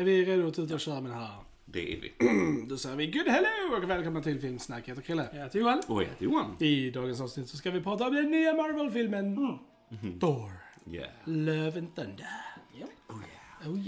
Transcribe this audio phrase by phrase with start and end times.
[0.00, 1.34] Är vi redo att ut och köra med det här?
[1.64, 2.12] Det är vi.
[2.68, 4.82] Då säger vi good hello och välkomna till Filmsnack.
[4.88, 5.28] Jag heter Chrille.
[5.32, 5.80] Jag heter Johan.
[5.86, 6.56] Och jag heter Johan.
[6.62, 9.36] I dagens avsnitt så ska vi prata om den nya Marvel-filmen
[10.20, 10.50] Thor.
[10.90, 11.08] Yeah.
[11.24, 12.26] Love and Thunder.
[12.80, 12.86] Ja.
[13.66, 13.78] Oh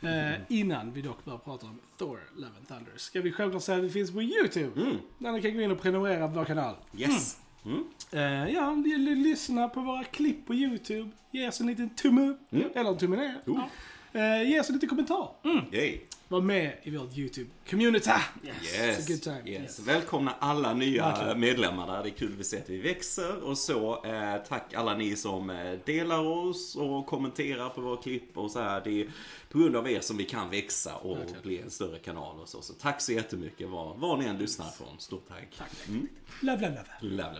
[0.00, 0.32] yeah.
[0.32, 3.78] Eh, innan vi dock börjar prata om Thor, Love and Thunder ska vi självklart säga
[3.78, 4.80] att vi finns på YouTube.
[4.80, 4.96] Mm.
[5.18, 6.74] Där ni kan gå in och prenumerera på vår kanal.
[6.98, 7.36] Yes.
[7.64, 7.84] Mm.
[8.12, 11.10] Eh, ja, l- l- lyssna på våra klipp på YouTube.
[11.30, 12.52] Ge oss en liten tumme upp.
[12.52, 12.68] Mm.
[12.74, 13.36] Eller en tumme ner.
[13.46, 13.58] Oh.
[13.58, 13.64] Eh,
[14.12, 15.28] ge oss en liten kommentar.
[15.72, 16.00] Yay.
[16.32, 18.10] Var med i vårt YouTube-community.
[18.44, 18.98] Yes.
[18.98, 19.42] A good time.
[19.46, 19.78] Yes.
[19.78, 21.40] Välkomna alla nya Verkligen.
[21.40, 22.02] medlemmar där.
[22.02, 23.44] Det är kul att se att vi växer.
[23.44, 28.38] Och så, eh, tack alla ni som eh, delar oss och kommenterar på våra klipp
[28.38, 28.80] och så här.
[28.84, 29.06] Det är
[29.50, 31.42] på grund av er som vi kan växa och Verkligen.
[31.42, 32.62] bli en större kanal och så.
[32.62, 34.98] Så tack så jättemycket var, var ni än lyssnar från.
[34.98, 35.48] Stort tack.
[35.58, 36.08] Tack, Mm.
[36.40, 37.16] Love, love, love.
[37.16, 37.38] Love, love,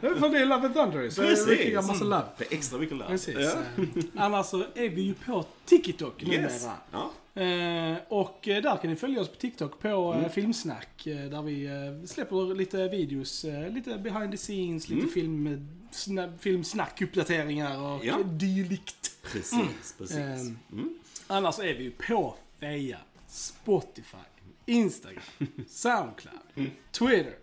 [0.00, 0.20] love, love.
[0.20, 1.46] För det är Love and Thunder så Precis.
[1.46, 2.24] är det mycket massa love.
[2.38, 3.08] Det är extra mycket love.
[3.10, 3.34] Precis.
[3.38, 3.52] Ja.
[3.82, 6.62] Eh, Annars så är vi ju på TikTok Yes.
[6.62, 6.76] numera.
[6.92, 7.10] Ja.
[7.36, 10.24] Eh, och eh, där kan ni följa oss på TikTok på Mm.
[10.24, 11.06] eh, Filmsnack.
[11.06, 11.68] Eh, där vi
[12.06, 15.12] släpper lite videos, lite behind the scenes, lite Mm.
[15.14, 15.58] film, eh,
[15.90, 18.18] sna, filmsnack-uppdateringar och Ja.
[18.22, 19.10] dylikt.
[19.32, 20.16] Precis, precis.
[20.16, 20.58] Ehm.
[20.72, 20.98] Mm.
[21.26, 24.16] Annars är vi ju på Feja, Spotify,
[24.66, 25.22] Instagram,
[25.68, 27.34] Soundcloud, Twitter,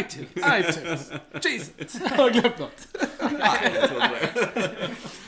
[0.00, 1.10] iTunes, iTunes.
[1.44, 2.88] Jesus, jag har glömt något.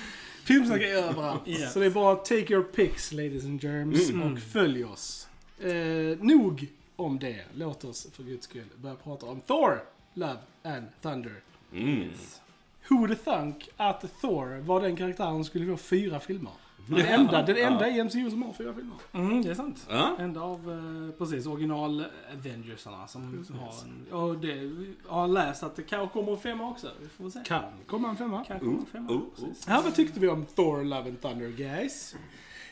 [0.54, 1.42] Filmsnack är överallt.
[1.48, 1.72] Yes.
[1.72, 4.32] Så det är bara take your pics ladies and germs Mm.
[4.32, 5.28] och följ oss.
[5.60, 7.44] Eh, nog om det.
[7.54, 9.82] Låt oss för guds skull börja prata om Thor,
[10.14, 11.34] Love and Thunder.
[11.72, 12.08] Mm.
[12.88, 16.52] Who have thunk att Thor var den karaktären som skulle få fyra filmer?
[16.86, 18.96] Den enda, den enda i MCU som har fyra filmer.
[19.12, 19.86] Mm, det är sant.
[19.90, 20.16] Ja.
[20.18, 24.12] Enda av, eh, precis, original Avengersarna som har en...
[24.12, 24.70] Och det,
[25.06, 26.90] har läst att det kanske kommer en femma också.
[27.02, 27.40] Vi får väl se.
[27.44, 28.44] Kan komma en femma.
[28.44, 29.12] Kan komma en femma.
[29.12, 29.66] Oh, oh, precis.
[29.68, 32.14] Ja, vad tyckte vi om Thor, Love and Thunder, guys?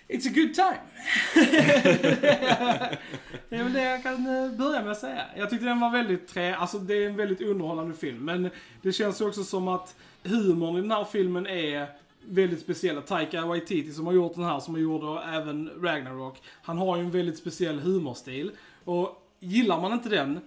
[0.09, 0.81] It's a good time.
[3.49, 5.25] Det är väl det jag kan eh, börja med att säga.
[5.37, 8.25] Jag tyckte den var väldigt trä, alltså det är en väldigt underhållande film.
[8.25, 8.51] Men
[8.83, 11.89] det känns ju också som att humorn i den här filmen är
[12.29, 16.43] väldigt speciella, Taika Waititi som har gjort den här, som har gjort även Ragnarok.
[16.63, 18.51] Han har ju en väldigt speciell humorstil.
[18.85, 20.41] Och gillar man inte den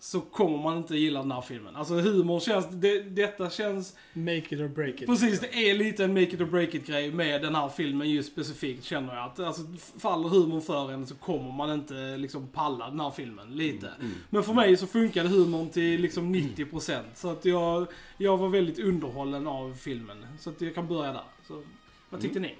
[0.00, 1.76] så kommer man inte gilla den här filmen.
[1.76, 5.06] Alltså humor känns, det, detta känns Make it or break it.
[5.06, 8.10] Precis, det är lite en make it or break it grej med den här filmen
[8.10, 9.24] just specifikt känner jag.
[9.24, 9.62] Att alltså,
[9.98, 13.90] faller humorn för en så kommer man inte liksom palla den här filmen lite.
[14.30, 17.02] Men för mig så funkade humorn till liksom 90%.
[17.14, 17.86] Så att jag,
[18.18, 20.26] jag var väldigt underhållen av filmen.
[20.38, 21.24] Så att jag kan börja där.
[21.48, 21.62] Så,
[22.10, 22.54] vad tyckte ni?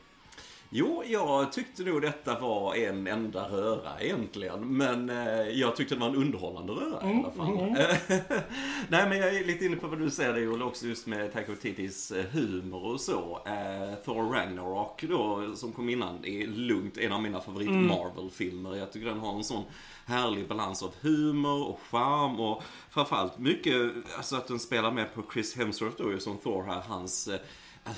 [0.70, 4.76] Jo, jag tyckte nog detta var en enda röra egentligen.
[4.76, 7.56] Men eh, jag tyckte det var en underhållande röra i alla fall.
[8.88, 11.32] Nej, men jag är lite inne på vad du säger det Joel, också just med
[11.32, 13.40] Taika Waititis eh, humor och så.
[13.46, 18.76] Eh, Thor Ragnarok då, som kom innan, är lugnt en av mina favorit Marvel-filmer.
[18.76, 19.64] Jag tycker den har en sån
[20.06, 23.74] härlig balans av humor och charm och framförallt mycket,
[24.16, 27.40] alltså att den spelar med på Chris Hemsworth då som Thor här, hans eh,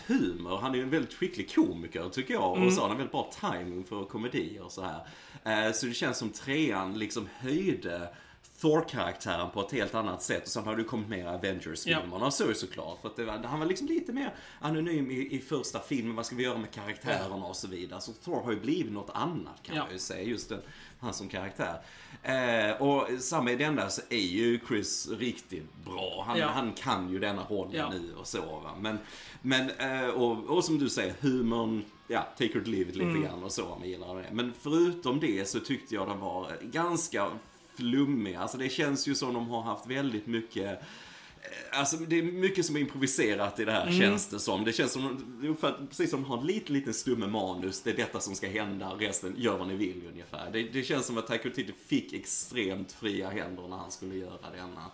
[0.07, 0.59] humor.
[0.59, 2.63] Han är ju en väldigt skicklig komiker tycker jag.
[2.67, 5.67] Och så har han väldigt bra timing för komedier och så här.
[5.67, 8.09] Eh, Så det känns som trean liksom höjde
[8.61, 10.43] Thor-karaktären på ett helt annat sätt.
[10.43, 13.01] Och sen har det kommit mer Avengers-filmerna så ju såklart.
[13.01, 16.17] För att var, han var liksom lite mer anonym i, i första filmen.
[16.17, 18.01] Vad ska vi göra med karaktärerna och så vidare.
[18.01, 19.83] Så Thor har ju blivit något annat kan Ja.
[19.85, 20.23] man ju säga.
[20.23, 20.61] Just den,
[21.01, 21.81] han som karaktär.
[22.23, 26.25] Eh, och samma i denna så är ju Chris riktigt bra.
[26.27, 26.47] Han, Ja.
[26.49, 27.91] han kan ju denna rollen Ja.
[27.91, 28.75] nu och så va.
[28.81, 28.99] Men,
[29.43, 33.23] men eh, och, och som du säger, humorn, ja, take it leave it lite Mm.
[33.23, 34.29] grann och så man gillar det.
[34.33, 37.27] Men förutom det så tyckte jag den var ganska
[37.75, 38.35] flummig.
[38.35, 40.83] Alltså det känns ju som de har haft väldigt mycket
[41.73, 43.99] Alltså det är mycket som är improviserat i det här Mm.
[44.01, 44.65] känns det som.
[44.65, 47.83] Det känns som, ungefär precis som de har en liten, liten stumme manus.
[47.83, 50.51] Det är detta som ska hända, resten gör vad ni vill ungefär.
[50.53, 54.51] Det, det känns som att Taika Waititi fick extremt fria händer när han skulle göra
[54.57, 54.91] denna.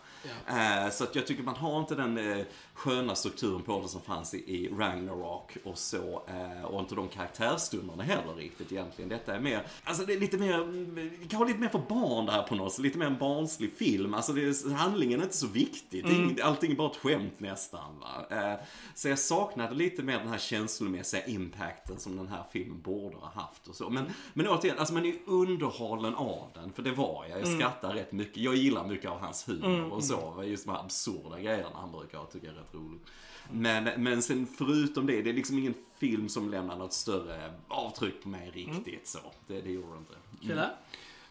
[0.49, 2.45] Eh, så att jag tycker man har inte den eh,
[2.75, 6.23] sköna strukturen på det som fanns i, Ragnarok och så.
[6.29, 9.09] Eh, och inte de karaktärstunderna heller riktigt egentligen.
[9.09, 12.33] Detta är mer, alltså det är lite mer, mm, kanske lite mer för barn det
[12.33, 12.83] här på något sätt.
[12.83, 14.15] Lite mer en barnslig film.
[14.15, 16.05] Alltså är, handlingen är inte så viktig.
[16.07, 17.99] Ing- Allting är bara ett skämt nästan.
[18.01, 18.57] Va?
[18.95, 23.29] Så jag saknade lite mer den här känslomässiga impacten som den här filmen borde ha
[23.29, 23.91] haft och så.
[23.91, 26.73] Men, men återigen, alltså man är ju underhållen av den.
[26.73, 27.41] För det var jag.
[27.41, 28.37] Jag skrattar rätt mycket.
[28.37, 30.16] Jag gillar mycket av hans humor och så.
[30.17, 30.45] Va?
[30.45, 33.03] Just de här absurda grejerna han brukar ha tycker jag är rätt roligt.
[33.51, 38.23] Men, men sen förutom det, det är liksom ingen film som lämnar något större avtryck
[38.23, 39.19] på mig riktigt så.
[39.47, 40.47] Det, det gjorde det inte.
[40.47, 40.71] Kille?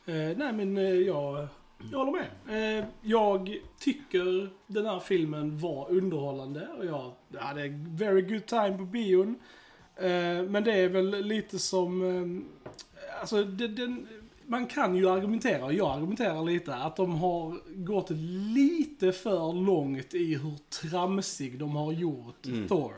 [0.05, 1.47] Eh, nej men eh, jag,
[1.91, 2.79] jag håller med.
[2.79, 8.83] Eh, jag tycker den här filmen var underhållande och jag hade very good time på
[8.85, 9.35] bion.
[9.95, 12.01] Eh, men det är väl lite som...
[12.03, 14.07] Eh, alltså den, den,
[14.47, 18.09] man kan ju argumentera, och jag argumenterar lite, att de har gått
[18.55, 20.55] lite för långt i hur
[20.89, 22.93] tramsig de har gjort Thor.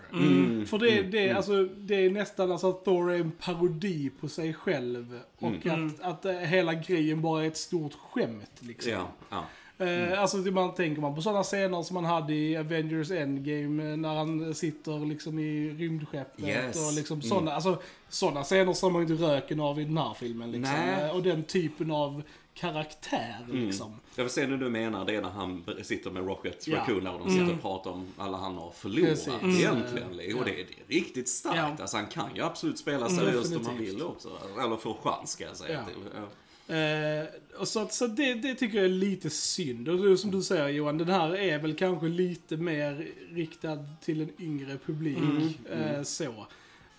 [0.66, 4.54] För det, det, Alltså, det är nästan alltså att Thor är en parodi på sig
[4.54, 5.20] själv.
[5.38, 8.92] Och att, att eh, hela grejen bara är ett stort skämt liksom.
[8.92, 9.46] Ja, ja.
[9.80, 13.92] Eh, alltså det man tänker man på sådana scener som man hade i Avengers Endgame
[13.92, 16.88] eh, när han sitter liksom i rymdskeppet Yes.
[16.88, 17.30] och liksom Mm.
[17.30, 20.76] sådana, alltså sådana scener som man inte röken av i den här filmen liksom.
[20.76, 21.04] Nej.
[21.04, 22.22] Eh, Och den typen av
[22.54, 23.66] karaktär Mm.
[23.66, 24.00] liksom.
[24.16, 26.78] Jag vill se när du menar det är när han sitter med Rocket Ja.
[26.78, 29.28] Raccoon och de sitter och pratar om alla han har förlorat Precis.
[29.60, 30.20] egentligen.
[30.20, 30.38] Mm.
[30.38, 31.58] Och det är, det är riktigt starkt.
[31.58, 31.76] Ja.
[31.82, 34.30] Alltså, han kan ju absolut spela seriöst om han vill också.
[34.64, 35.74] Eller få chans ska jag säga.
[35.88, 35.94] Ja.
[35.94, 36.22] Till.
[36.68, 37.26] Eh,
[37.60, 39.90] och så så det, det tycker jag är lite synd.
[39.90, 44.30] Och som du säger Johan, den här är väl kanske lite mer riktad till en
[44.40, 45.60] yngre publik.
[45.70, 46.48] Eh, så.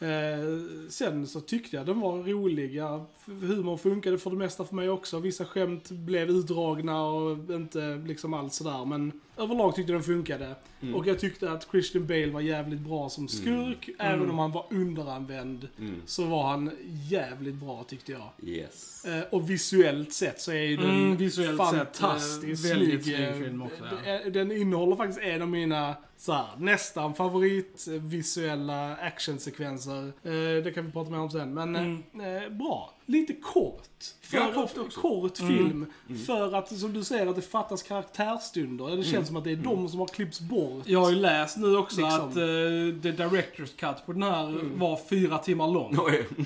[0.05, 3.05] Eh, sen så tyckte jag den var roliga.
[3.25, 5.19] Humorn funkade för det mesta för mig också.
[5.19, 8.85] Vissa skämt blev utdragna och inte liksom alls sådär.
[8.85, 10.55] Men överlag tyckte den funkade.
[10.95, 13.89] Och jag tyckte att Christian Bale var jävligt bra som skurk.
[13.99, 16.03] Även om han var underanvänd Mm.
[16.07, 16.71] så var han
[17.11, 18.31] jävligt bra tyckte jag.
[18.49, 19.05] Yes.
[19.05, 23.17] Eh, och visuellt sett så är ju den Mm, visuellt sett, fantastiskt eh, väldigt snygg.
[23.17, 24.13] snygg eh, film också, ja.
[24.13, 30.07] eh, Den innehåller faktiskt en av mina så här, nästan favorit eh, visuella actionsekvenser.
[30.23, 31.55] Eh, det kan vi prata mer om sen.
[31.55, 32.95] Men eh, eh, bra.
[33.09, 33.89] Lite kort.
[34.21, 35.87] För, Ja, kort kort film.
[36.27, 38.97] För att, som du säger, att det fattas karaktärsstunder.
[38.97, 40.83] Det känns som att det är de som har klippts bort.
[40.87, 42.21] Jag har ju läst nu också Liksom.
[42.21, 45.95] att uh, the director's cut på den här var fyra timmar lång.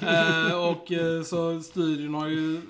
[0.02, 2.60] Eh, och eh, så studion har ju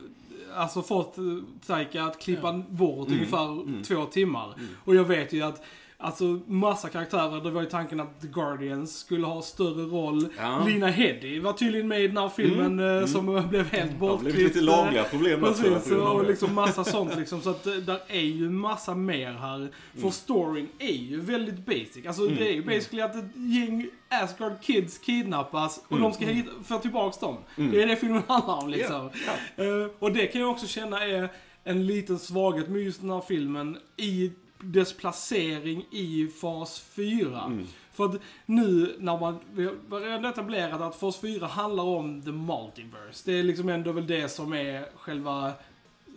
[0.54, 4.54] alltså fått uh, Taika att klippa bort ungefär två timmar.
[4.84, 5.62] Och jag vet ju att
[6.04, 10.26] Alltså massa karaktärer, det var ju tanken att The Guardians skulle ha större roll.
[10.38, 10.64] Ja.
[10.66, 13.96] Lina Heddy var tydligen med i den här filmen eh, som eh, blev helt Det
[13.98, 14.34] bortklippt.
[14.34, 16.28] blivit lite lagliga problem Precis, av och det.
[16.28, 17.40] liksom massa sånt liksom.
[17.40, 19.70] Så att eh, där är ju massa mer här.
[19.92, 20.10] För Mm.
[20.12, 22.06] storyn är ju väldigt basic.
[22.06, 26.02] Alltså det är ju basically att ett gäng Asgard kids kidnappas och Mm.
[26.02, 27.36] de ska hit, få tillbaks dem.
[27.56, 29.10] Det är det filmen handlar om liksom.
[29.26, 31.28] Ja, Eh, och det kan jag också känna är
[31.64, 34.32] en liten svaghet med just den här filmen i
[34.62, 37.42] dess placering i fas 4.
[37.46, 37.66] Mm.
[37.92, 38.16] För att
[38.46, 43.22] nu när man, vi har redan etablerat att fas 4 handlar om the multiverse.
[43.24, 45.52] Det är liksom ändå väl det som är själva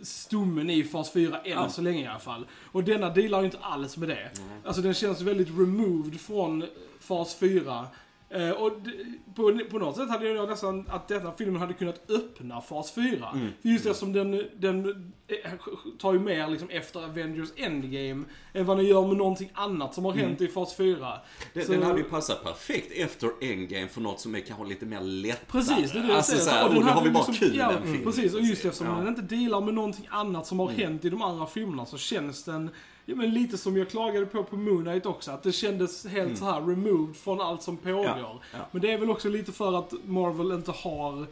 [0.02, 1.68] stommen i fas 4 än Ja.
[1.68, 2.46] så länge i alla fall.
[2.72, 4.30] Och denna dealar ju inte alls med det.
[4.64, 6.64] Alltså den känns väldigt removed från
[7.00, 7.86] fas 4.
[8.30, 8.72] Eh, och
[9.34, 13.28] på, på något sätt hade jag nästan att denna filmen hade kunnat öppna fas 4.
[13.34, 13.48] Mm.
[13.62, 15.50] För just eftersom den, den eh,
[15.98, 20.04] tar ju mer liksom efter Avengers Endgame än vad den gör med någonting annat som
[20.04, 21.18] har hänt i fas 4.
[21.54, 24.86] Den, Så- den hade ju passat perfekt efter Endgame för något som är kanske lite
[24.86, 25.46] mer lättare.
[25.50, 26.44] Precis, det är det jag alltså, säger.
[26.44, 28.04] så här, Och och den nu har vi bara liksom- kul ja, filmen.
[28.04, 28.92] Precis, och just eftersom Ja.
[28.92, 29.04] Mm.
[29.04, 32.44] den inte dealar med någonting annat som har hänt i de andra filmerna så känns
[32.44, 32.70] den
[33.08, 36.38] Ja, men lite som jag klagade på på Moon Knight också, att det kändes helt
[36.38, 38.04] så här removed från allt som pågår.
[38.04, 38.18] Mm.
[38.18, 38.58] Ja, ja.
[38.70, 41.26] Men det är väl också lite för att Marvel inte har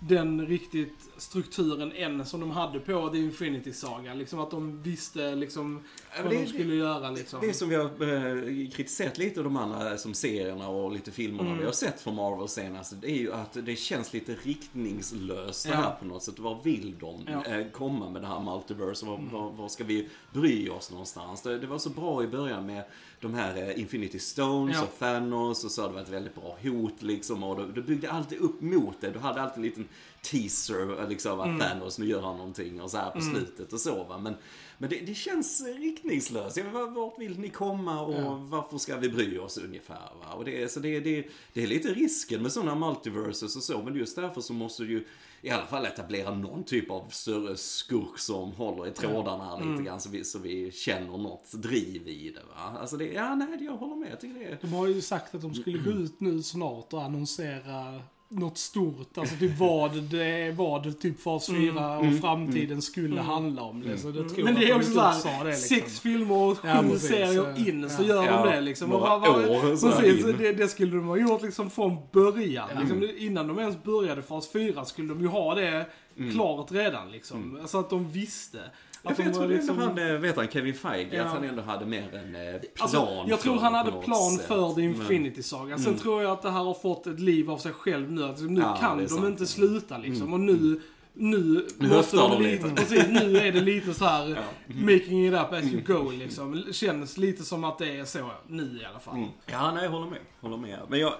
[0.00, 4.14] den riktigt strukturen än som de hade på The Infinity Saga.
[4.14, 5.82] Liksom att de visste liksom
[6.22, 7.40] vad det- de skulle göra liksom.
[7.40, 11.58] Det som vi har eh, kritiserat lite de andra som serierna och lite filmerna Mm.
[11.58, 13.00] vi har sett från Marvel senast.
[13.00, 15.76] Det är ju att det känns lite riktningslöst det Ja.
[15.76, 16.38] här på något sätt.
[16.38, 17.44] Var vill de Ja.
[17.44, 19.06] eh, komma med det här multiverse?
[19.06, 21.42] Var, var ska vi bry oss någonstans?
[21.42, 22.84] Det, det var så bra i början med
[23.20, 24.82] de här eh, Infinity Stones Ja.
[24.82, 27.42] och Thanos och så hade det varit ett väldigt bra hot liksom.
[27.42, 29.10] Och du, du byggde alltid upp mot det.
[29.10, 29.88] Du hade alltid en liten
[30.22, 33.80] teaser eh, liksom att Thanos, nu gör han någonting och så här på slutet och
[33.80, 34.18] så va.
[34.18, 34.34] Men,
[34.78, 36.56] men det, det känns riktningslöst.
[36.56, 38.34] Ja, men var- Vart vill ni komma och Ja.
[38.48, 39.94] varför ska vi bry oss ungefär?
[40.20, 40.32] Va?
[40.34, 43.82] Och det, är- så det, det, det är lite risken med sådana multiverses och så.
[43.82, 45.04] Men just därför så måste du ju
[45.42, 49.82] i alla fall etablera någon typ av större skurk som håller i trådarna här lite
[49.82, 52.42] grann så vi, så vi känner något driv i det.
[52.42, 52.78] Va?
[52.80, 54.10] Alltså det, ja nej, jag håller med.
[54.10, 54.58] Jag tycker det är...
[54.60, 59.18] De har ju sagt att de skulle gå ut nu snart och annonsera något stort.
[59.18, 63.82] Alltså typ vad det, vad typ fas 4 och framtiden skulle handla om.
[63.82, 63.98] Det.
[63.98, 65.76] Så det tror Men jag det är också inte såhär, liksom.
[65.76, 67.08] sex filmer och sju Ja, precis.
[67.08, 68.08] serier in så Ja.
[68.08, 68.92] gör Ja, de det liksom.
[68.92, 69.60] Och några vad- vad- år
[70.00, 72.68] Precis, det, det skulle de ha gjort liksom från början.
[72.80, 75.86] Liksom, innan de ens började fas 4 skulle de ju ha det
[76.32, 77.58] klart redan liksom.
[77.66, 78.58] Så att de visste.
[79.02, 81.22] Ja, Att jag tror liksom, han, eh, vet han, Kevin Feige, Ja.
[81.24, 84.46] att han ändå hade mer en eh, plan Alltså, jag tror han hade plan sätt.
[84.46, 85.78] för The Infinity Saga.
[85.78, 88.24] Sen tror jag att det här har fått ett liv av sig själv nu.
[88.24, 89.24] Alltså, nu Ja, kan de sant.
[89.26, 90.32] inte sluta liksom.
[90.32, 90.80] Och nu
[91.20, 92.82] nu, Nu måste de lite, lite.
[92.82, 94.42] precis, nu är det lite så här Ja.
[94.74, 96.64] making it up as you go liksom.
[96.72, 99.16] Känns lite som att det är så nu i alla fall.
[99.16, 99.28] Mm.
[99.46, 100.18] Ja, nej, jag håller med.
[100.40, 100.78] Håller med.
[100.88, 101.14] Men jag,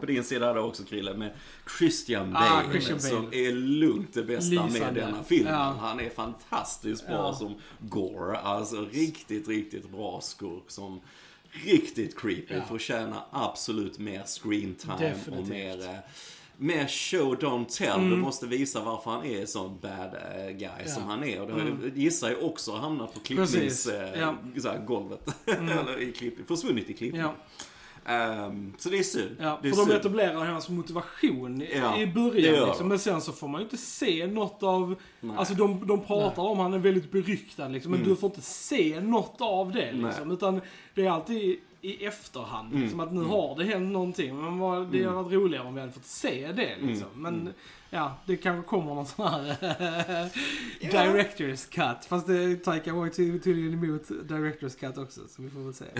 [0.00, 1.32] på din sida hade också Krille med
[1.78, 2.70] Christian Ah, Bale.
[2.72, 3.36] Christian som Bale.
[3.36, 5.00] är lugnt det bästa med Lysande.
[5.00, 5.52] denna filmen.
[5.54, 5.76] Ja.
[5.80, 7.34] Han är fantastiskt bra Ja.
[7.34, 8.36] som Gore.
[8.38, 11.00] Alltså riktigt, riktigt bra skurk som
[11.64, 12.54] riktigt creepy.
[12.54, 12.62] Ja.
[12.68, 15.48] Förtjänar absolut mer screen time och Definitivt.
[15.48, 15.94] mer eh,
[16.60, 17.98] mer show don't tell.
[17.98, 18.10] Mm.
[18.10, 21.40] Du måste visa varför han är så bad eh, guy som han är.
[21.40, 24.16] Och det har- gissar jag också hamnat på klippningsgolvet.
[24.18, 24.34] Ja.
[24.56, 25.28] Eh, här, golvet.
[25.46, 27.20] Eller i klipp, försvunnit i klippning.
[27.22, 27.34] Ja,
[28.04, 29.36] Ehm, så det är synd.
[29.40, 29.58] ja.
[29.62, 29.98] det är För de synd.
[30.00, 32.74] etablerar hans motivation i- Ja, i början liksom.
[32.78, 32.88] de.
[32.88, 34.94] Men sen så får man ju inte se något av...
[35.20, 35.36] Nej.
[35.36, 37.90] Alltså de, de pratar om han är väldigt beryktad liksom.
[37.90, 38.10] Men Mm.
[38.12, 40.02] du får inte se något av det Nej.
[40.04, 40.30] liksom.
[40.30, 40.60] Utan
[40.94, 42.68] det är alltid i, efterhand.
[42.70, 42.82] Mm.
[42.82, 43.30] Liksom, att nu Mm.
[43.30, 44.36] har det hänt någonting.
[44.36, 44.58] Men
[44.90, 47.08] det hade varit roligare om vi hade fått se det liksom.
[47.08, 47.22] Mm.
[47.22, 47.52] Men Mm.
[47.90, 49.56] Ja, det kanske kommer någon sån här
[50.80, 51.02] Ja.
[51.04, 52.04] Directors cut.
[52.08, 55.20] Fast det Taika Waititi tydligen emot Directors cut också.
[55.28, 55.84] Så vi får väl se.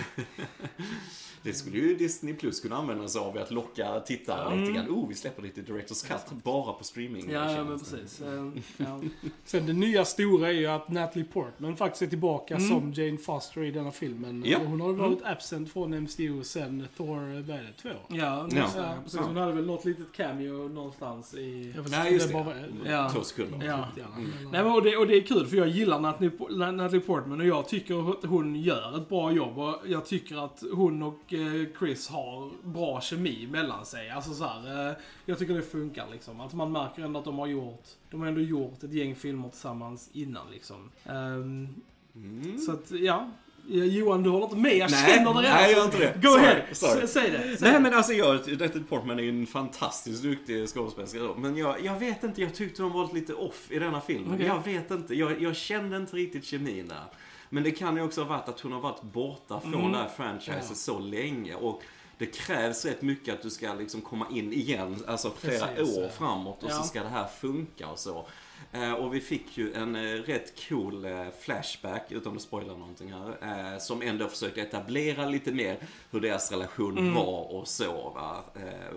[1.42, 4.88] Det skulle ju Disney Plus kunna använda sig av att locka tittare lite grann.
[4.90, 7.22] Oh, vi släpper lite Directors Cut bara på streaming.
[7.22, 7.34] Mm.
[7.34, 8.20] Ja, ja men precis.
[8.20, 9.00] Eh, Ja.
[9.44, 12.68] Sen det nya stora är ju att Natalie Portman faktiskt är tillbaka Mm.
[12.68, 14.42] som Jane Foster i denna filmen.
[14.46, 14.58] Ja.
[14.66, 17.88] Hon har ju varit absent från MCU sen Thor, vad är det, 2?
[18.08, 18.66] Ja, Ja.
[18.76, 18.94] ja.
[19.04, 19.20] precis.
[19.20, 21.72] Hon hade väl något litet cameo någonstans i...
[21.90, 22.34] Nej, just det.
[22.34, 22.54] bara-
[22.92, 23.10] Ja.
[23.10, 23.66] Två sekunder.
[23.66, 23.88] Ja.
[23.96, 24.30] Gärna, Mm.
[24.40, 26.30] eller- Nej, men och, det, och det är kul för jag gillar Natalie,
[26.72, 30.62] Natalie Portman och jag tycker att hon gör ett bra jobb och jag tycker att
[30.72, 34.10] hon och eh, Chris har bra kemi mellan sig.
[34.10, 34.96] Alltså så här, eh,
[35.26, 36.40] jag tycker det funkar liksom.
[36.40, 39.48] Att man märker ändå att de har gjort, de har ändå gjort ett gäng filmer
[39.48, 40.90] tillsammans innan liksom.
[41.04, 41.68] Ehm,
[42.14, 42.58] Mm.
[42.58, 43.30] Så att, ja.
[43.68, 44.76] Ja, Johan, du håller inte med.
[44.76, 45.42] Jag Nej, känner det redan.
[45.56, 46.14] nej, jag gör inte det.
[46.22, 46.62] Go Sorry, ahead.
[46.72, 47.06] sorry.
[47.06, 47.38] Säg det.
[47.58, 51.18] Säg Nej men alltså jag, Natalie Portman är ju en fantastiskt duktig skådespelerska.
[51.36, 54.34] Men jag, jag vet inte, jag tyckte hon var lite off i denna filmen.
[54.34, 54.46] Okej.
[54.46, 57.04] Jag vet inte, jag, jag kände inte riktigt kemin där.
[57.48, 59.92] Men det kan ju också ha varit att hon har varit borta från Mm.
[59.92, 60.74] det här franchiset Ja.
[60.74, 61.54] så länge.
[61.54, 61.82] Och
[62.18, 66.02] det krävs rätt mycket att du ska liksom komma in igen, alltså flera Precis, år
[66.02, 66.08] ja.
[66.18, 66.74] framåt och Ja.
[66.76, 68.26] så ska det här funka och så.
[68.72, 73.12] Eh, och vi fick ju en eh, rätt cool eh, flashback, utan att spoila någonting
[73.12, 75.78] här, som ändå försökte etablera lite mer
[76.10, 77.14] hur deras relation Mm.
[77.14, 78.10] var och så.
[78.14, 78.44] Va?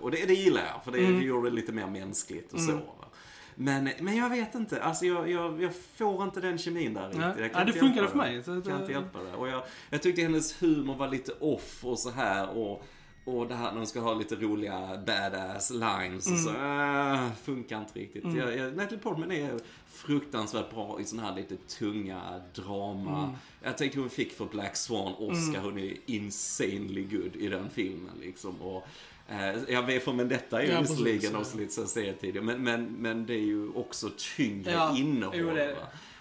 [0.02, 1.20] Och det, det gillar jag, för det, Mm.
[1.20, 2.72] det gjorde det lite mer mänskligt och Mm.
[2.72, 2.78] så.
[2.78, 3.06] Va?
[3.56, 7.22] Men, men jag vet inte, alltså jag, jag, jag får inte den kemin där riktigt.
[7.38, 7.50] Nej.
[7.54, 8.44] Ja, det funkade för mig.
[8.44, 9.34] Så Jag att, kan inte hjälpa det.
[9.34, 12.84] Och jag, jag tyckte hennes humor var lite off och så här och
[13.26, 17.80] och det här när de ska ha lite roliga badass lines och så, äh, funkar
[17.80, 18.24] inte riktigt.
[18.24, 18.38] Mm.
[18.38, 23.24] Jag, jag, Natalie Portman är fruktansvärt bra i såna här lite tunga drama.
[23.24, 23.36] Mm.
[23.64, 28.14] Jag tänkte hon fick för Black Swan Oscar, hon är insanely good i den filmen
[28.22, 28.62] liksom.
[28.62, 28.88] Och,
[29.30, 32.64] eh, jag vet för men detta är ju Ja, visserligen också lite så serietidning, men,
[32.64, 35.36] men, men det är ju också tyngre Ja, innehåll.
[35.38, 35.78] jo, det?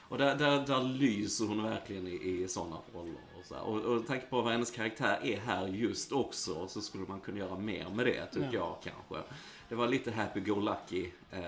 [0.08, 3.14] Och där, där, där lyser hon verkligen i, i sådana roller.
[3.42, 3.62] Och, så här.
[3.62, 7.38] och, och tänk på vad hennes karaktär är här just också, så skulle man kunna
[7.38, 8.78] göra mer med det, tycker Ja.
[8.84, 9.32] jag kanske.
[9.68, 11.40] Det var lite happy-go-lucky eh,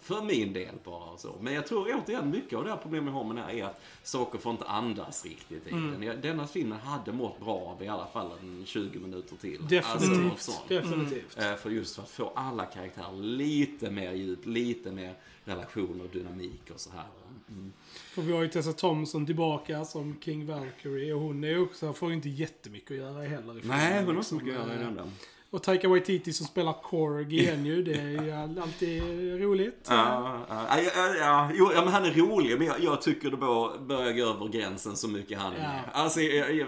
[0.00, 1.04] för min del bara.
[1.10, 1.36] och Så.
[1.40, 3.64] Men jag tror återigen, mycket av det här problemet jag har med den här är
[3.64, 6.00] att saker får inte andas riktigt i Mm.
[6.00, 6.20] den.
[6.20, 9.66] Denna filmen hade mått bra av i alla fall en 20 minuter till.
[9.68, 10.30] Definitivt.
[10.30, 10.52] Alltså.
[10.68, 11.38] Definitivt.
[11.38, 16.70] Eh, För just för att få alla karaktärer lite mer djup, lite mer relationer, dynamik
[16.74, 17.04] och så här.
[17.48, 17.72] Mm.
[18.14, 22.08] För vi har ju Tessa Thompson tillbaka som King Valkyrie och hon är också, får
[22.08, 23.60] ju inte jättemycket att göra heller.
[23.64, 24.22] Nej, hon har liksom.
[24.38, 25.10] så mycket att göra i den där.
[25.50, 29.02] Och Taika Waititi som spelar Korg igen ju, det är ju all- alltid
[29.42, 29.86] roligt.
[29.88, 30.66] Ja, ja,
[30.96, 34.12] ja, ja, jo, ja, men han är rolig, men jag, jag tycker det bör- börjar
[34.12, 35.62] gå över gränsen så mycket han är Ja.
[35.68, 35.80] med.
[35.92, 36.20] Alltså,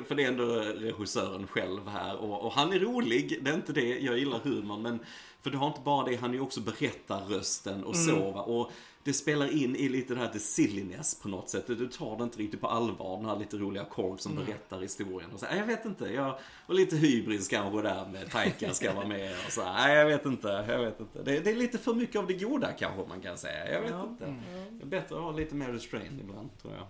[0.07, 0.45] för det är ändå
[0.77, 4.83] regissören själv här och, och han är rolig, det är inte det, jag gillar humorn,
[4.83, 4.99] men
[5.45, 8.43] för du har inte bara det, han är ju också berättarrösten och så va.
[8.43, 8.71] Och
[9.05, 11.67] det spelar in i lite det här the silliness på något sätt.
[11.67, 15.31] Du tar det inte riktigt på allvar, den här lite roliga Korg som berättar historien.
[15.35, 19.07] Och så, jag vet inte, jag, och lite hybris kanske där med Taika ska vara
[19.07, 19.65] med och så.
[19.65, 21.23] Nej, jag vet inte, jag vet inte.
[21.23, 23.73] Det, det är lite för mycket av det goda kanske man kan säga.
[23.73, 24.09] Jag vet Ja.
[24.11, 24.35] inte.
[24.71, 26.87] Det är bättre att ha lite mer restraint ibland, tror jag.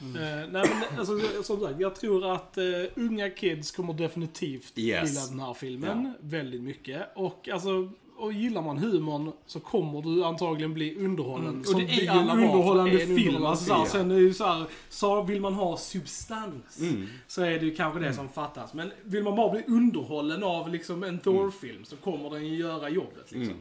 [0.00, 5.10] Eh, nej men alltså, som sagt, jag tror att eh, unga kids kommer definitivt Yes.
[5.10, 6.14] gilla den här filmen.
[6.20, 7.02] Väldigt mycket.
[7.14, 11.48] Och alltså, och gillar man humorn så kommer du antagligen bli underhållen.
[11.48, 11.60] Mm.
[11.60, 13.10] Och det är en alla var för underhållande en film.
[13.10, 13.86] underhållande Alltså, film.
[13.86, 16.80] sen är det ju så här, så vill man ha substans.
[16.80, 17.06] Mm.
[17.26, 18.74] Så är det ju kanske det som fattas.
[18.74, 22.88] Men vill man bara bli underhållen av liksom en Thor-film så kommer den ju göra
[22.88, 23.56] jobbet liksom.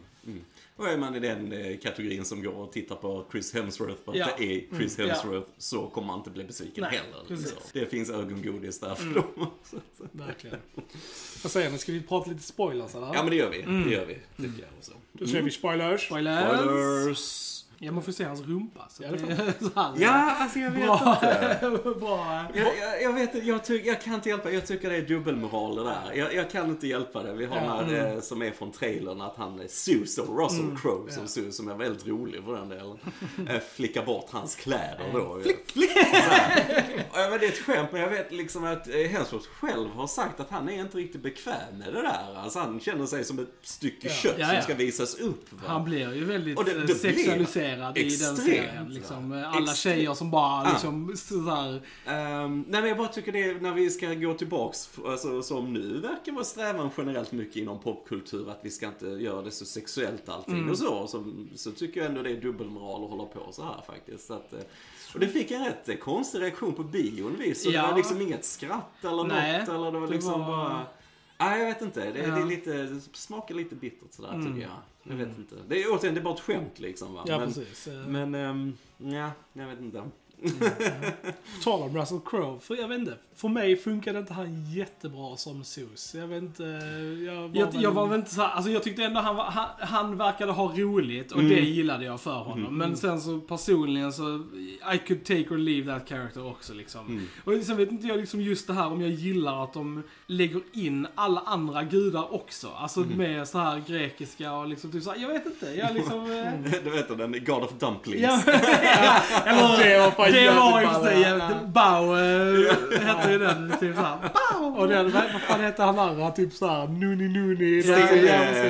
[0.79, 0.91] Mm.
[0.91, 1.03] Mm.
[1.03, 4.11] Och är man i den eh, kategorin som går och tittar på Chris Hemsworth för
[4.11, 4.27] att Ja.
[4.37, 5.09] det är Chris Mm.
[5.11, 7.41] Hemsworth så kommer man inte bli besviken Nej, heller.
[7.45, 9.13] Så det finns ögongodis där för Mm.
[9.13, 9.47] dem.
[10.11, 10.57] Verkligen.
[11.43, 13.07] Vad säger ni, ska vi prata lite spoilers eller?
[13.13, 13.83] Ja men det gör vi, Mm.
[13.89, 14.13] det gör vi.
[14.43, 14.91] Tycker jag också.
[15.11, 16.05] Då kör vi spoilers.
[16.05, 16.59] Spoilers!
[16.59, 17.58] Spoilers!
[17.81, 18.87] Ja, man får se hans rumpa.
[18.89, 19.53] Så Ja, det här,
[19.97, 21.89] Ja, alltså jag vet bra, inte.
[21.99, 22.45] bra.
[22.53, 25.75] Jag, jag, jag vet jag, tyck, jag kan inte hjälpa Jag tycker det är dubbelmoral
[25.75, 26.13] det där.
[26.13, 27.33] Jag, jag kan inte hjälpa det.
[27.33, 27.81] Vi har Ja.
[27.81, 31.43] den här, eh, som är från trailern, att han är Sus och Russell Crowe som
[31.45, 31.51] Ja.
[31.51, 32.97] Som är väldigt rolig för den delen.
[33.49, 35.39] Eh, Flickar bort hans kläder då.
[35.43, 35.71] Flick!
[35.71, 35.91] Flick!
[35.97, 36.83] Här.
[37.13, 40.07] Ja, men det är ett skämt, men jag vet liksom att eh, Hemsworth själv har
[40.07, 42.35] sagt att han är inte riktigt bekväm med det där.
[42.37, 44.13] Alltså han känner sig som ett stycke Ja.
[44.13, 45.53] kött Ja, som ska visas upp.
[45.53, 45.59] Va?
[45.67, 46.97] Han blir ju väldigt Och det- det eh,
[47.75, 48.89] blir sexualiserad i den extremt, serien.
[48.93, 49.31] Liksom.
[49.31, 49.77] Alla Extremt.
[49.77, 50.71] tjejer som bara Ah.
[50.71, 51.81] liksom sådär...
[52.05, 55.73] Ehm, nej men jag bara tycker det, är- när vi ska gå tillbaks, alltså, som
[55.73, 59.65] nu verkar vara strävan generellt mycket inom popkultur, att vi ska inte göra det så
[59.65, 60.69] sexuellt allting Mm.
[60.69, 61.23] och så, så.
[61.55, 64.27] Så tycker jag ändå det är dubbelmoral att hålla på så här faktiskt.
[64.27, 64.59] Så att, eh,
[65.13, 67.81] och det fick en rätt eh, konstig reaktion på bion vis, så Ja.
[67.81, 70.81] det var liksom inget skratt eller Nej, något, eller det var det liksom var- bara...
[71.39, 72.11] Nej, jag vet inte.
[72.11, 72.35] Det, Ja.
[72.35, 74.45] det, är lite, det smakar lite bittert sådär Mm.
[74.45, 74.77] tycker jag.
[75.03, 75.55] Jag vet inte.
[75.67, 77.23] Det är återigen, det är bara ett skämt liksom va.
[77.27, 77.87] Ja, men, precis.
[78.07, 80.03] Men ehm, ja, jag vet inte.
[81.57, 83.13] På tal om Russell Crowe, för jag vet inte.
[83.35, 86.15] För mig funkade inte han jättebra som Zeus.
[86.15, 86.63] Jag vet inte,
[87.25, 89.35] jag var Jag, väl- jag var väl inte så här, alltså jag tyckte ändå han,
[89.35, 91.49] var, han, han verkade ha roligt och Mm.
[91.51, 92.59] det gillade jag för honom.
[92.65, 92.77] Mm.
[92.77, 94.35] Men sen så personligen så,
[94.93, 97.07] I could take or leave that character också liksom.
[97.07, 97.27] Mm.
[97.43, 100.61] Och sen vet inte jag liksom just det här om jag gillar att de lägger
[100.73, 102.67] in alla andra gudar också.
[102.77, 103.17] Alltså Mm.
[103.17, 105.65] med så här grekiska och liksom typ så här, jag vet inte.
[105.65, 106.31] Jag liksom...
[106.31, 108.21] eh, Du vet den, God of Dumplings.
[108.21, 108.41] Ja,
[109.45, 111.41] eller, Det var det var i och för sig.
[111.67, 112.13] Bao
[112.99, 113.73] hette ju den.
[113.79, 114.79] Typ såhär, Bao!
[114.79, 116.31] Och den, vad fan hette han andra?
[116.31, 117.83] Typ såhär Nuni Nuni.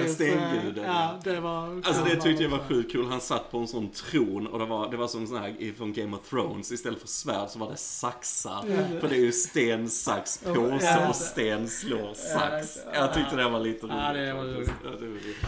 [0.07, 1.67] Stenguden, Ja, det var...
[1.85, 3.05] Alltså det tyckte jag var sjukt kul.
[3.09, 5.93] Han satt på en sån tron och det var, det var som sån här från
[5.93, 6.71] Game of Thrones.
[6.71, 8.61] Istället för svärd så var det saxar.
[8.99, 12.77] För det är ju sten, sax, påse och sten slår sax.
[12.93, 13.95] Jag tyckte det var lite roligt.
[13.97, 14.71] Ja, det var roligt.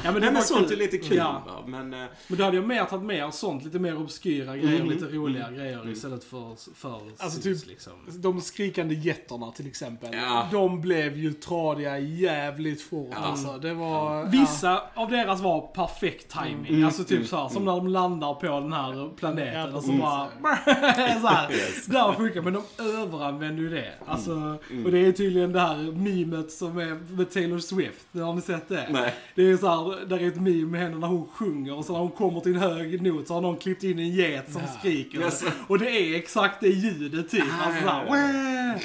[0.04, 1.24] Ja, men det men sånt är lite kul.
[1.66, 4.90] Men, eh, Men då hade jag mer tagit med sånt, lite mer obskyra grejer, Mm.
[4.90, 5.60] lite roliga Mm.
[5.60, 5.82] grejer.
[6.02, 7.94] Istället för, för Alltså sus, typ- liksom.
[8.08, 10.10] De skrikande getterna till exempel.
[10.14, 10.48] Ja.
[10.52, 13.18] De blev ju tradiga jävligt fort Ja.
[13.18, 13.58] alltså.
[13.58, 14.26] Det var...
[14.26, 16.68] Vissa av deras var perfekt timing.
[16.74, 16.86] Mm.
[16.86, 17.28] Alltså typ Mm.
[17.28, 20.02] så här, som när de landar på den här planeten Ja, och så precis.
[20.02, 20.28] bara...
[21.22, 21.52] så här.
[21.52, 21.86] Yes.
[21.86, 23.94] Där funkar men de överanvänder ju det.
[24.08, 24.32] Alltså,
[24.72, 24.86] Mm.
[24.86, 28.06] Och det är tydligen det här memet som är med Taylor Swift.
[28.14, 28.88] Har ni sett det?
[28.92, 29.14] nej.
[29.36, 31.94] Det är så här, där är ett meme med henne när hon sjunger och så
[31.94, 34.62] när hon kommer till en hög not så har någon klippt in en get som
[34.62, 34.68] Ja.
[34.80, 35.20] skriker.
[35.20, 35.44] Yes.
[35.68, 37.44] Och det är exakt det ljudet typ.
[37.52, 38.82] Ah, alltså, så här, ja, "Wah!"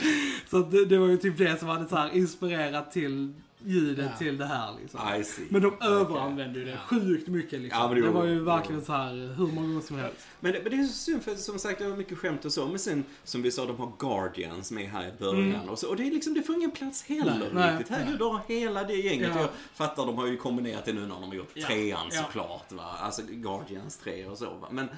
[0.50, 3.32] så det, det var ju typ det som hade så här inspirerat till
[3.64, 4.18] ljudet Ja.
[4.18, 5.00] till det här liksom.
[5.20, 5.42] I see.
[5.48, 6.76] Men de överanvände ju det Ja.
[6.78, 7.80] sjukt mycket liksom.
[7.82, 10.26] Ja, det, det var ju verkligen så här hur många gånger som helst.
[10.40, 12.52] Men det, men det är så synd för som sagt det var mycket skämt och
[12.52, 12.66] så.
[12.66, 15.54] Men sen som vi sa, de har Guardians med här i början.
[15.54, 15.68] Mm.
[15.68, 17.90] Och, så, och det är liksom, det får ingen plats heller Nej, riktigt.
[17.90, 18.00] nej.
[18.04, 19.30] Herregud, har hela det gänget.
[19.34, 19.40] Ja.
[19.40, 22.22] Jag fattar, de har ju kombinerat det nu när de har gjort Ja, trean ja.
[22.22, 22.72] såklart.
[22.72, 22.96] Va?
[23.00, 24.44] Alltså Guardians 3 och så.
[24.44, 24.68] Va?
[24.70, 24.88] Men,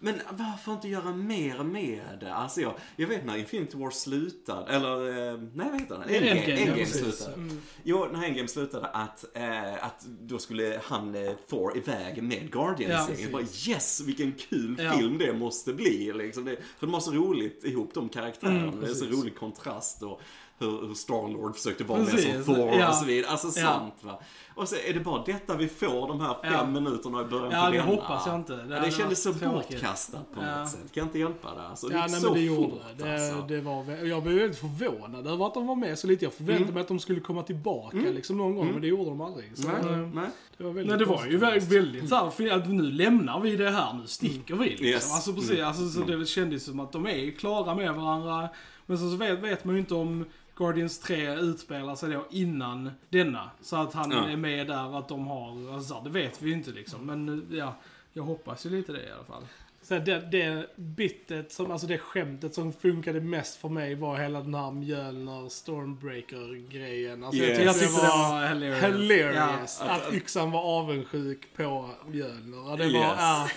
[0.00, 2.34] men varför inte göra mer med det?
[2.34, 6.02] Alltså jag, jag vet när Infinity War slutade, eller eh, nej vad heter den?
[6.02, 7.00] Endgame, Endgame, ja, Endgame precis.
[7.00, 7.34] slutade.
[7.34, 7.60] Mm.
[7.82, 12.48] Jo, när Endgame slutade att, eh, att då skulle han, eh, Thor, iväg med Ja,
[12.60, 13.20] Guardians.
[13.20, 14.92] jag bara yes, vilken kul Ja.
[14.92, 16.12] film det måste bli.
[16.12, 16.44] Liksom.
[16.44, 18.62] Det, för de har så roligt ihop de karaktärerna.
[18.62, 20.20] Mm, det är så rolig kontrast och
[20.58, 22.88] hur, hur Starlord försökte vara med Precis, som Thor ja.
[22.88, 23.30] och så vidare.
[23.30, 23.72] Alltså Ja.
[23.80, 24.20] sånt va.
[24.56, 26.66] Och så är det bara detta vi får de här fem Ja.
[26.80, 27.90] minuterna i början Ja, på det denna.
[27.90, 28.56] hoppas jag inte.
[28.56, 30.58] Det Det, ja, det kändes så bortkastat på Ja.
[30.60, 30.80] något sätt.
[30.80, 31.62] Kan jag inte hjälpa det.
[31.68, 33.12] Alltså, det Ja, gick nej, så men det gjorde fort det.
[33.14, 33.46] alltså.
[33.48, 36.24] det, det var, jag blev väldigt förvånad över att de var med så lite.
[36.24, 36.74] Jag förväntade Mm.
[36.74, 38.14] mig att de skulle komma tillbaka Mm.
[38.14, 38.72] liksom någon gång, Mm.
[38.72, 39.58] men det gjorde de aldrig.
[39.58, 40.24] Så, Nej, eh, nej.
[40.58, 43.56] det var väldigt Nej det var ju väldigt, väldigt såhär, för att nu lämnar vi
[43.56, 44.86] det här, nu sticker vi liksom.
[44.86, 45.14] Yes.
[45.14, 45.66] Alltså precis, Mm.
[45.68, 48.48] alltså, så det kändes som att de är klara med varandra.
[48.86, 50.24] Men så, så vet, vet man ju inte om
[50.56, 53.50] Guardians 3 utspelar sig då innan denna.
[53.60, 54.28] Så att han Ja.
[54.28, 57.06] är med där, att de har, alltså det vet vi ju inte liksom.
[57.06, 57.74] Men ja,
[58.12, 59.42] jag hoppas ju lite det i alla fall.
[59.88, 64.40] Så det, det bitet, som, alltså det skämtet som funkade mest för mig var hela
[64.40, 67.24] den här Mjölner Stormbreaker-grejen.
[67.24, 67.58] Alltså Yes.
[67.58, 68.84] jag Jag tyckte det det var hilarious.
[68.84, 69.82] hilarious.
[69.86, 69.90] Ja.
[69.94, 72.76] Att yxan var avundsjuk på Mjölner.
[72.76, 73.16] Det var, Yes.
[73.18, 73.48] ja,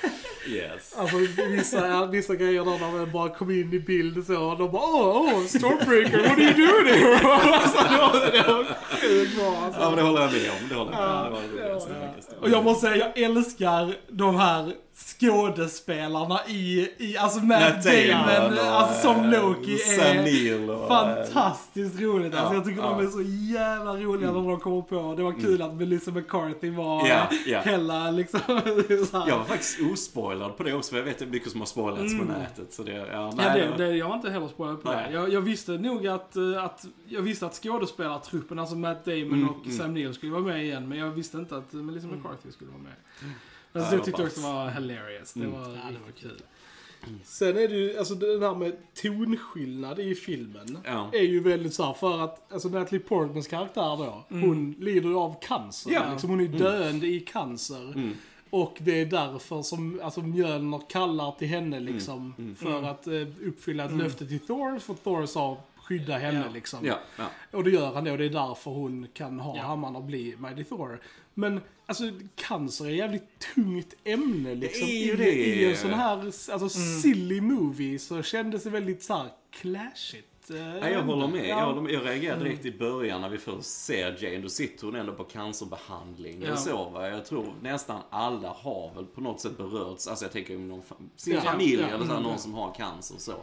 [0.50, 0.96] Yes.
[0.98, 1.18] alltså
[1.50, 4.72] vissa, ja, vissa grejer där när man bara kom in i bild så, och de
[4.72, 7.34] bara åh, oh, Stormbreaker, what are you doing here?
[7.34, 8.64] alltså, det var, det var
[9.02, 9.82] sjukt bra alltså.
[9.82, 10.70] Ja, men det håller jag med om.
[10.70, 11.34] Det håller jag med om.
[11.56, 12.08] Det var det Ja, ja.
[12.08, 12.34] faktiskt.
[12.42, 18.66] Och jag måste säga, jag älskar de här skådespelarna i, i alltså Matt Damon och,
[18.66, 22.36] alltså som eh, Loki är och, eh, fantastiskt roligt.
[22.36, 22.90] Alltså, Ja, jag tycker ja.
[22.90, 23.22] de är så
[23.54, 25.16] jävla roliga när de kommer på.
[25.18, 27.60] Det var kul att Melissa McCarthy var Ja, ja.
[27.60, 28.40] Hella liksom.
[29.28, 32.26] Jag var faktiskt ospoilad på det också, för jag vet mycket som har spoilats på
[32.26, 32.74] nätet.
[32.74, 35.08] Så det, ja, Ja, nej, det, det, jag var inte heller spoilad på Nej.
[35.08, 35.14] det.
[35.14, 39.50] Jag, jag visste nog att, eh, att, jag visste att skådespelartruppen, alltså Matt Damon Mm,
[39.50, 39.78] och mm.
[39.78, 40.90] Sam Neill skulle vara med igen.
[40.90, 42.94] Men jag visste inte att Melissa McCarthy skulle vara med.
[43.74, 45.34] Alltså, Ja, jag tyckte bara- också det var hilarious.
[45.34, 45.52] Det Mm.
[45.52, 46.42] var Ja, det var riktigt kul.
[47.24, 50.78] Sen är det ju, alltså den här med tonskillnad i filmen.
[50.86, 51.10] Ja.
[51.14, 55.16] Är ju väldigt så här för att, alltså Natalie Portmans karaktär då, hon lider ju
[55.18, 55.92] av cancer.
[55.92, 56.12] Ja.
[56.12, 57.92] Liksom, hon är döende i cancer.
[57.94, 58.14] Mm.
[58.50, 62.34] Och det är därför som alltså, Mjölner kallar till henne liksom.
[62.38, 62.56] Mm.
[62.56, 63.14] För att eh,
[63.46, 64.80] uppfylla ett löfte till Thor.
[64.80, 66.54] För Thor sa skydda henne Ja.
[66.54, 66.80] liksom.
[66.86, 67.26] Ja, ja.
[67.52, 69.64] Och det gör han det och det är därför hon kan ha Ja.
[69.64, 71.00] hammaren och bli Mighty Thor.
[71.40, 72.04] Men alltså
[72.36, 74.88] cancer är ett jävligt tungt ämne liksom.
[74.88, 75.32] är ju det.
[75.32, 76.70] I en sån här alltså, Mm.
[77.02, 80.26] silly movie så kändes det väldigt så här clashigt.
[80.50, 81.44] Eh, Ja, jag håller med.
[81.46, 81.60] Ja.
[81.60, 81.92] Jag, håller med.
[81.94, 84.38] jag reagerade direkt i början när vi först ser Jane.
[84.38, 86.52] Då sitter hon ändå på cancerbehandling Ja.
[86.52, 86.90] och så.
[86.90, 87.10] Va?
[87.10, 90.08] Jag tror nästan alla har väl på något sätt berörts.
[90.08, 90.82] Alltså jag tänker om någon,
[91.16, 92.38] sin familj ja, eller så här, mm, någon ja.
[92.38, 93.34] som har cancer och så.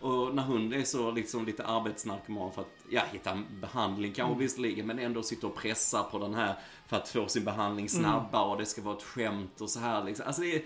[0.00, 4.32] Och när hon är så liksom lite arbetsnarkoman för att, ja, hitta en behandling kanske
[4.32, 4.38] Mm.
[4.38, 6.54] visserligen, men ändå sitter och pressar på den här
[6.86, 8.02] för att få sin behandling Mm.
[8.02, 10.26] snabbare och det ska vara ett skämt och så här liksom.
[10.26, 10.62] Alltså det är,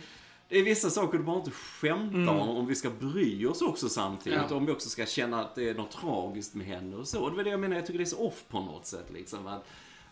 [0.49, 3.88] det är vissa saker du bara inte skämta om, om vi ska bry oss också
[3.88, 4.38] samtidigt.
[4.38, 4.51] Mm.
[4.51, 4.57] Ja.
[4.57, 7.29] Om vi också ska känna att det är något tragiskt med henne och så.
[7.31, 9.47] Det var det jag menar, jag tycker det är så off på något sätt liksom.
[9.47, 9.64] Att,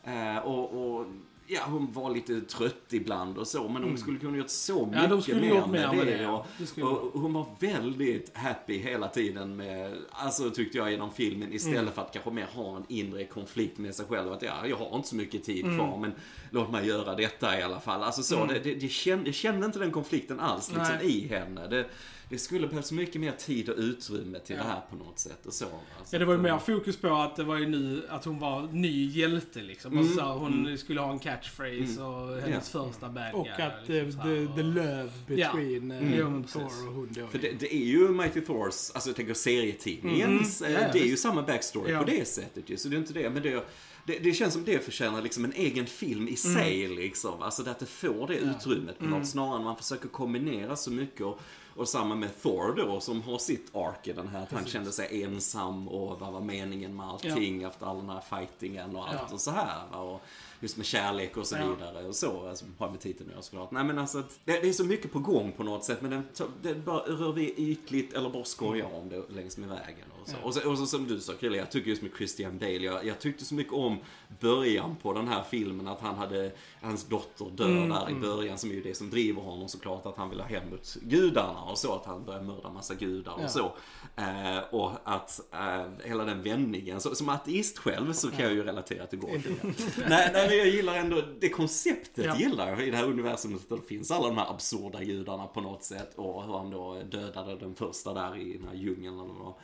[0.05, 1.07] eh, och, och
[1.49, 4.89] ja, hon var lite trött ibland och så, men hon skulle kunna gjort så mycket
[4.99, 5.03] Mm.
[5.03, 6.47] Ja, de skulle mer gjort mer med det, ja.
[6.59, 11.53] Och, Det och hon var väldigt happy hela tiden med, alltså tyckte jag genom filmen,
[11.53, 11.93] istället Mm.
[11.95, 14.33] för att kanske mer ha en inre konflikt med sig själv.
[14.33, 15.77] Att ja, jag har inte så mycket tid Mm.
[15.79, 16.13] kvar, men
[16.51, 18.03] låt mig göra detta i alla fall.
[18.03, 21.17] Alltså så, det, det, det kände, jag kände inte den konflikten alls liksom, Nej.
[21.25, 21.67] i henne.
[21.67, 21.87] Det,
[22.31, 24.63] det skulle behövas mycket mer tid och utrymme till Ja.
[24.63, 25.47] det här på något sätt.
[25.47, 25.65] Och så,
[25.99, 28.39] alltså, Ja, det var ju mer fokus på att det var ju nu, att hon
[28.39, 29.93] var ny hjälte liksom.
[29.93, 32.85] Mm, Och så här, hon skulle ha en catchphrase och hennes Ja.
[32.85, 36.13] första bad Och guy, att liksom eh, the, the och- love between Mm.
[36.13, 37.27] eh, Ja, men Thor och hon då.
[37.27, 40.73] För det, det är ju Mighty Thors, alltså jag tänker serietidningens, Mm.
[40.75, 41.99] Ja, ja, det är ju samma backstory Ja.
[41.99, 42.77] på det sättet ju.
[42.77, 43.65] Så det är inte det, men det,
[44.07, 46.97] det, det känns som det förtjänar liksom en egen film i sig Mm.
[46.99, 47.43] liksom.
[47.43, 51.21] Alltså att det får det utrymmet på något, snarare än man försöker kombinera så mycket.
[51.27, 51.41] Och,
[51.79, 54.93] och samma med Thor då, som har sitt ark i den här, att han kände
[54.93, 59.17] sig ensam och vad var meningen med allting efter all den här fightingen och allt
[59.29, 59.35] Ja.
[59.35, 60.01] och så här.
[60.01, 60.23] Och
[60.61, 61.67] just med kärlek och så Ja.
[61.75, 63.71] vidare och så, alltså, har med titeln att göra såklart.
[63.71, 66.23] Nej men alltså, det, det är så mycket på gång på något sätt, men det,
[66.63, 70.05] det bara rör vi ytligt eller bara skojar om det längs med vägen.
[70.23, 70.47] Och så, Ja.
[70.47, 73.07] och så, och så som du sa Krille, jag tycker just med Christian Bale, jag,
[73.07, 73.99] jag tyckte så mycket om
[74.41, 78.59] början på den här filmen, att han hade, hans dotter dör Mm, där i början,
[78.59, 81.61] som är ju det som driver honom såklart, att han vill ha hem mot gudarna
[81.71, 83.49] och så, att han börjar mörda massa gudar och Ja.
[83.49, 83.73] så.
[84.17, 88.63] Eh, och att eh, hela den vändningen, så, som ateist själv så kan jag ju
[88.63, 89.43] relatera till Gordon.
[90.09, 92.37] nej, nej, men jag gillar ändå, det konceptet Ja.
[92.37, 95.61] gillar jag i det här universumet, där det finns alla de här absurda gudarna på
[95.61, 99.35] något sätt och hur han då dödade den första där i den här djungeln eller
[99.35, 99.55] vad.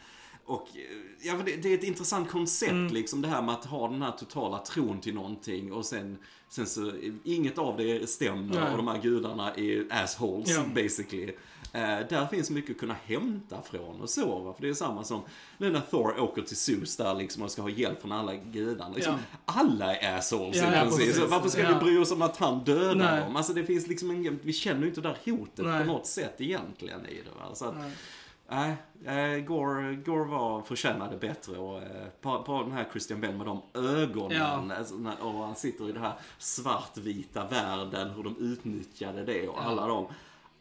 [0.46, 0.68] Och
[1.22, 2.92] ja, det, det är ett intressant koncept Mm.
[2.92, 6.66] liksom det här med att ha den här totala tron till någonting och sen, sen
[6.66, 6.92] så,
[7.24, 8.70] inget av det stämmer Nej.
[8.70, 10.62] och de här gudarna är assholes Ja.
[10.74, 11.32] basically.
[11.74, 14.38] Eh, där finns mycket att kunna hämta från och så.
[14.38, 14.54] Va?
[14.54, 15.22] För det är samma som
[15.58, 18.94] nu när Thor åker till Zeus där liksom och ska ha hjälp från alla gudarna.
[18.94, 21.14] Liksom, Alla är assholes Ja, i ja, princip.
[21.14, 21.68] Så varför ska Ja.
[21.78, 23.20] vi bry oss om att han dödar Nej.
[23.20, 23.36] dem?
[23.36, 25.80] Alltså det finns liksom ingen, vi känner ju inte det där hotet Nej.
[25.80, 27.30] på något sätt egentligen i det.
[27.30, 27.54] Va?
[27.54, 27.74] Så att,
[28.48, 28.76] Nej.
[29.06, 33.46] Äh, Gore, Gore var, förtjänade bättre och eh, på, på den här Christian Bale med
[33.46, 34.76] de ögonen Ja.
[34.78, 39.86] alltså, och han sitter i den här svartvita världen, hur de utnyttjade det och alla
[39.86, 40.06] de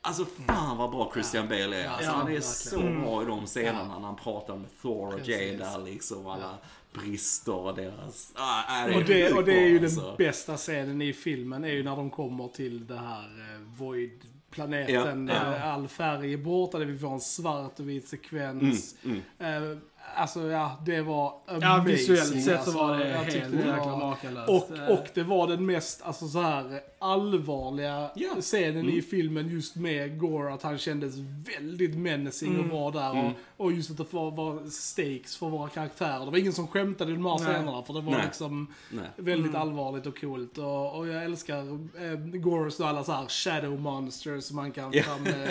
[0.05, 1.87] Alltså fan vad bra Christian Bale är.
[1.87, 2.41] Alltså, Ja, han är verkligen.
[2.43, 6.27] så bra i de scenerna när han pratar med Thor och där liksom.
[6.27, 6.57] Alla
[6.93, 8.31] brister och deras...
[8.35, 10.15] Ah, äh, Och det, och det är ju bra, den alltså.
[10.17, 15.27] bästa scenen i filmen, är ju när de kommer till det här eh, Void-planeten.
[15.27, 15.55] Ja, ja.
[15.55, 18.95] eh, All färg är borta, där vi får en svart och vit sekvens.
[19.03, 19.77] Mm, Eh,
[20.15, 21.61] alltså ja, det var amazing.
[21.69, 22.71] Ja, visuellt sett så alltså.
[22.71, 24.49] var det Jag tyckte helt det jäkla makalöst.
[24.49, 28.29] Och, och det var den mest alltså, så här, allvarliga Ja.
[28.41, 28.89] scenen Mm.
[28.97, 30.53] i filmen just med Gore.
[30.53, 31.15] Att han kändes
[31.57, 33.11] väldigt menacing och var där.
[33.19, 33.25] Mm.
[33.25, 36.25] Och, och just att det var, var stakes för våra karaktärer.
[36.25, 37.47] Det var ingen som skämtade i de här Nej.
[37.53, 37.83] scenerna.
[37.83, 38.21] För det var Nej.
[38.25, 39.05] liksom Nej.
[39.15, 39.61] väldigt Mm.
[39.61, 40.57] allvarligt och coolt.
[40.57, 41.59] Och, och jag älskar
[42.05, 45.03] eh, Gores och alla så här shadow monsters som man kan Ja.
[45.03, 45.49] fram, eh,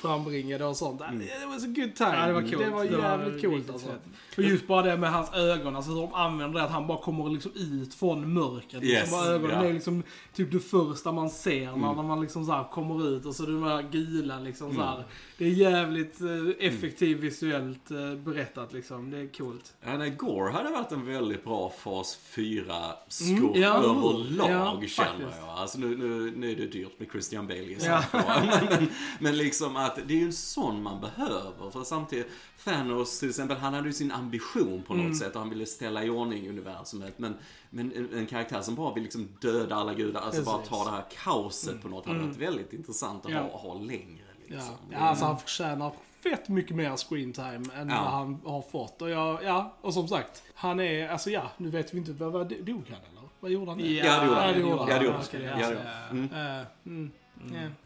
[0.00, 0.98] frambringa det och sånt.
[0.98, 2.10] Det var så good time.
[2.16, 2.58] Ja, det var coolt.
[2.58, 3.88] Det var jävligt coolt riktigt alltså.
[3.88, 4.00] fett.
[4.36, 6.98] Och just bara det med hans ögon, alltså hur de använder det att han bara
[6.98, 8.82] kommer liksom ut från mörkret.
[8.82, 9.56] Yes, Liksom, ögonen.
[9.56, 9.66] Mm.
[9.68, 10.02] är liksom
[10.34, 10.60] typ det
[10.90, 14.40] första man ser när, när man liksom så kommer ut och så de här gula
[14.40, 15.04] liksom så här.
[15.38, 19.10] Det är jävligt eh, effektivt visuellt eh, berättat liksom.
[19.10, 19.74] Det är coolt.
[19.84, 23.74] Nej, Gore hade varit en väldigt bra fas 4-skurk Mm, ja.
[23.82, 25.48] överlag Ja, känner jag.
[25.48, 28.02] Alltså nu, nu, nu är det dyrt med Christian Bale Ja.
[28.12, 28.88] men, men,
[29.20, 31.70] men liksom att det är ju en sån man behöver.
[31.70, 32.26] För samtidigt,
[32.64, 35.14] Thanos till exempel, han hade hade ju sin ambition på något Mm.
[35.14, 37.18] sätt och han ville ställa i ordning universumet.
[37.18, 37.34] Men,
[37.70, 40.70] men en, en karaktär som bara vill liksom döda alla gudar, alltså bara Precis.
[40.70, 43.42] ta det här kaoset på något, hade varit väldigt intressant att Mm.
[43.44, 43.50] Ja.
[43.58, 44.24] ha, ha längre.
[44.46, 44.54] Ja.
[44.56, 44.74] Liksom.
[44.90, 48.02] ja, alltså han förtjänar fett mycket mer screen time än Ja.
[48.02, 49.02] vad han har fått.
[49.02, 52.32] Och jag, ja, och som sagt, han är, alltså ja, nu vet vi inte, vad,
[52.32, 53.28] vad dog han eller?
[53.40, 53.78] Vad gjorde han?
[53.78, 53.84] det?
[53.88, 54.48] Ja, det gjorde han.
[54.48, 55.42] Ja, det gjorde Ja, det gjorde han.
[55.42, 56.18] Ja, alltså, det gjorde han.
[56.32, 56.58] Mm.
[56.60, 57.10] eh, mm,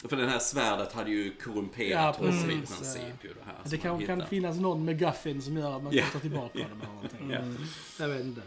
[0.03, 0.09] ja.
[0.09, 2.77] För det här svärdet hade ju Ja, korrumperat honom i precis.
[2.79, 3.25] princip.
[3.25, 6.03] Ju det här, Det kan, kan finnas någon McGuffin som gör att man Ja.
[6.03, 7.31] kan ta tillbaka dem eller någonting.
[7.31, 7.39] Ja.
[7.39, 7.57] Mm.
[7.99, 8.41] Jag vet inte.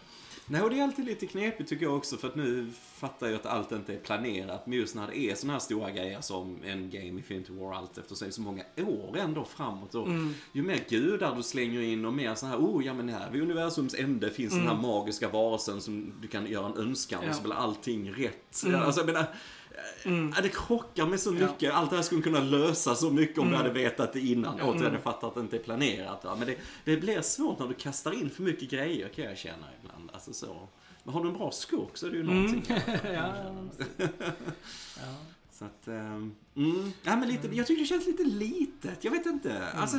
[0.49, 3.35] Nej, och det är alltid lite knepigt tycker jag också för att nu fattar jag
[3.35, 4.67] att allt inte är planerat.
[4.67, 7.97] Men just när det är såna här stora grejer som en game Infinity War allt
[7.97, 9.95] efter sig så många år ändå framåt.
[9.95, 10.07] Och
[10.51, 13.41] Ju mer gudar du slänger in och mer så här, oh ja men här vid
[13.41, 17.29] universums ände finns den här magiska varelsen som du kan göra en önskan Ja.
[17.29, 18.63] och så blir allting rätt.
[18.75, 19.25] Alltså jag menar,
[20.35, 21.47] Ja, det krockar med så Ja.
[21.47, 21.73] mycket.
[21.73, 24.61] Allt det här skulle kunna lösa så mycket om vi hade vetat det innan.
[24.61, 26.25] Återigen, jag fattar att det inte är planerat.
[26.25, 26.35] Va?
[26.39, 26.55] Men det,
[26.85, 29.96] det blir svårt när du kastar in för mycket grejer kan jag känna ibland.
[30.13, 30.67] Alltså så.
[31.03, 32.63] Men har du en bra skurk så är det ju någonting.
[33.13, 33.33] ja,
[35.59, 36.91] Så att, ehm, mm.
[37.03, 39.03] ja, men lite, jag tycker det känns lite litet.
[39.03, 39.67] Jag vet inte.
[39.75, 39.97] Alltså,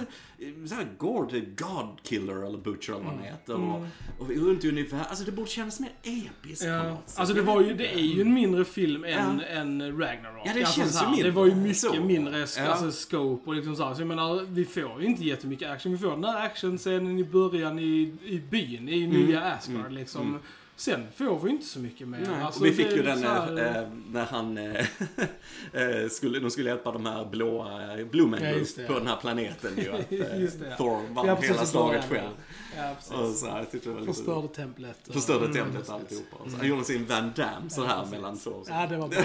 [0.67, 3.55] så här, Gord, God Killer eller Butcher eller vad han heter.
[3.55, 3.87] Och,
[4.19, 6.83] och runt ungefär, alltså det borde kännas mer episkt på Ja.
[6.83, 7.19] något sätt.
[7.19, 9.45] Alltså det var ju, det är ju en mindre film än, Ja.
[9.47, 10.43] än Ragnarok.
[10.47, 11.31] Ja, det alltså, känns så här, ju mindre.
[11.31, 12.05] Det var ju mycket Så.
[12.05, 12.63] mindre Ja.
[12.63, 13.95] alltså, scope och liksom så, här.
[13.95, 15.93] så jag menar, vi får ju inte jättemycket action.
[15.93, 20.39] Vi får den här actionscenen i början i, i byn, i nya Asgard liksom.
[20.79, 22.19] Sen får vi inte så mycket mer.
[22.19, 24.87] Nej, Alltså, vi fick ju den så här- eh, när han eh,
[25.73, 29.71] eh, skulle, de skulle hjälpa de här blåa eh, Blue Ja, på den här planeten
[29.77, 29.93] ju.
[29.93, 30.77] Att eh, Just det.
[30.77, 32.29] Thor vann Ja, hela slaget själv.
[32.77, 33.13] Ja, precis.
[33.13, 35.09] Och så här, jag var lite Förstörde templet.
[35.09, 35.91] och- Förstörde Mm, templet precis.
[35.91, 36.37] alltihopa.
[36.51, 38.51] Så, han gjorde sin Van Damme så här mellan två.
[38.65, 38.71] Så.
[38.73, 39.23] Ja, det var bra.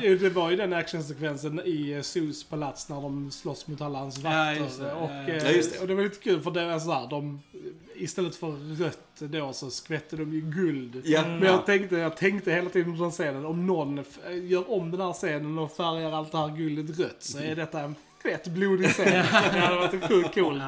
[0.00, 3.98] det, det var ju den actionsekvensen i eh, Zeus palats när de slåss mot alla
[3.98, 4.38] hans vakter.
[4.52, 4.92] Ja, just det.
[4.92, 5.34] Och, Ja, ja.
[5.34, 7.42] eh, Ja, och det var lite kul för det var sådär, de,
[7.98, 11.02] istället för rött då så skvätte de ju guld.
[11.04, 11.46] Ja, Men ja.
[11.46, 14.04] jag tänkte, jag tänkte hela tiden på den scenen, om någon
[14.42, 17.80] gör om den här scenen och färgar allt det här guldet rött så är detta
[17.80, 19.04] en fett blodig scen.
[19.52, 20.62] det hade varit sjukt coolt.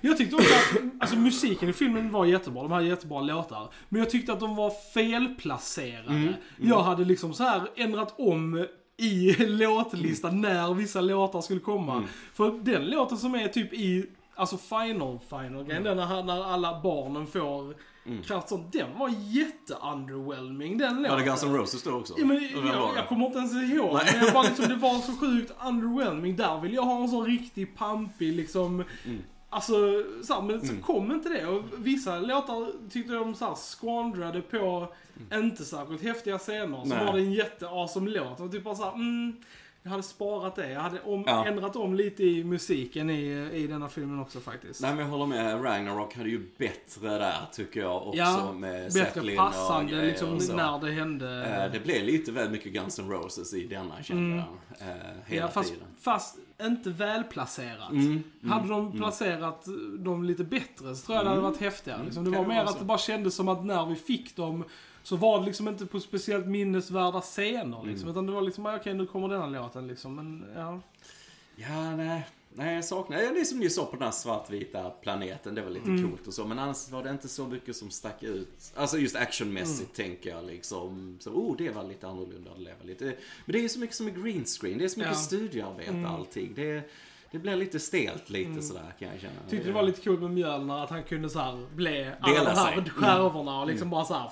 [0.00, 2.62] Jag tyckte också att alltså, musiken i filmen var jättebra.
[2.62, 3.68] De hade jättebra låtar.
[3.88, 6.34] Men jag tyckte att de var felplacerade.
[6.56, 12.04] Jag hade liksom så här ändrat om i låtlistan när vissa låtar skulle komma.
[12.34, 16.80] För den låten som är typ i, alltså final, final grejen, den när, när alla
[16.82, 17.74] barnen får
[18.24, 21.10] kraft sånt, den var jätte-underwhelming den låten.
[21.10, 22.14] Var det Guns N' Roses då också?
[22.16, 23.94] Ja, men, jag, jag kommer inte ens ihåg.
[23.94, 24.06] Nej.
[24.14, 26.36] Men jag bara liksom, det var så sjukt underwhelming.
[26.36, 28.84] Där vill jag ha en sån riktig pampig liksom.
[29.04, 29.22] Mm.
[29.50, 29.74] Alltså,
[30.22, 31.46] så här, men så kom inte det.
[31.46, 34.92] Och vissa låtar tyckte de så här skvandrade på
[35.34, 36.76] inte särskilt häftiga scener.
[36.76, 36.88] Så Mm.
[36.98, 37.06] Nej.
[37.06, 38.40] var det en jätte-awesome låt.
[38.40, 39.36] Och typ bara så här, mm,
[39.86, 40.70] jag hade sparat det.
[40.72, 41.46] Jag hade om, Ja.
[41.46, 44.80] ändrat om lite i musiken i, i denna filmen också faktiskt.
[44.82, 45.64] Nej men jag håller med.
[45.64, 50.42] Ragnarok hade ju bättre där tycker jag också ja, med bättre och passande liksom och
[50.42, 50.56] så.
[50.56, 51.44] när det hände.
[51.66, 54.88] Eh, Det blev lite väl mycket Guns N' Roses i denna kände jag.
[54.88, 54.96] eh,
[55.26, 55.86] Hela Ja, fast, tiden.
[56.00, 57.90] fast inte välplacerat.
[57.90, 59.66] Mm, Hade de placerat
[59.98, 62.04] dem lite bättre så tror jag det hade varit häftigare.
[62.04, 62.24] Liksom.
[62.24, 62.40] Det Mm.
[62.42, 64.64] var mer att det bara kändes som att när vi fick dem
[65.06, 67.82] så var det liksom inte på speciellt minnesvärda scener.
[67.84, 68.10] Liksom, Mm.
[68.10, 70.14] Utan det var liksom, okej nu kommer denna låten liksom.
[70.14, 70.80] Men, ja.
[71.56, 72.26] Ja, nej.
[72.58, 73.18] Nej, jag saknar...
[73.18, 76.10] ja, Det är som ni sa på den här svartvita planeten, det var lite Mm.
[76.10, 76.44] coolt och så.
[76.46, 78.72] Men annars var det inte så mycket som stack ut.
[78.74, 80.10] Alltså just actionmässigt Mm.
[80.10, 81.16] tänker jag liksom.
[81.20, 83.04] Så, oh, det var lite annorlunda att leva lite.
[83.04, 84.78] Men det är ju så mycket som är green screen.
[84.78, 85.18] Det är så mycket Ja.
[85.20, 86.52] studioarbete allting.
[86.54, 86.90] Det,
[87.30, 89.32] det blir lite stelt lite sådär kan jag känna.
[89.32, 89.48] Mm.
[89.50, 92.50] Tyckte det var lite kul med Mjölner att han kunde så här bli alla de
[92.50, 92.72] här.
[92.72, 92.84] Mm.
[92.84, 94.30] skärvorna och liksom bara så här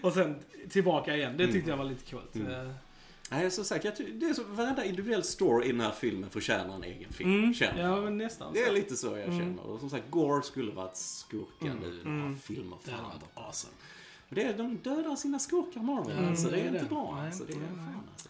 [0.02, 0.36] och sen
[0.70, 1.36] tillbaka igen.
[1.36, 2.34] Det tyckte jag var lite coolt.
[2.34, 2.66] Mm.
[2.66, 2.72] Eh,
[3.30, 6.74] Nej, som sagt, jag det är så, varenda individuell story i den här filmen förtjänar
[6.74, 7.54] en egen film, Mm.
[7.54, 8.04] känner Ja, jag.
[8.04, 9.62] men nästan Det är lite så jag känner.
[9.66, 13.22] Och som sagt, Gore skulle varit skurken nu i filmer Det hade framåt.
[13.36, 13.72] varit awesome.
[14.28, 16.12] Det är, de dödar sina skurkar Marvel.
[16.18, 16.88] Mm, alltså, det det är är inte det.
[16.88, 17.14] bra.
[17.16, 18.28] Nej, Alltså, det är fan, alltså.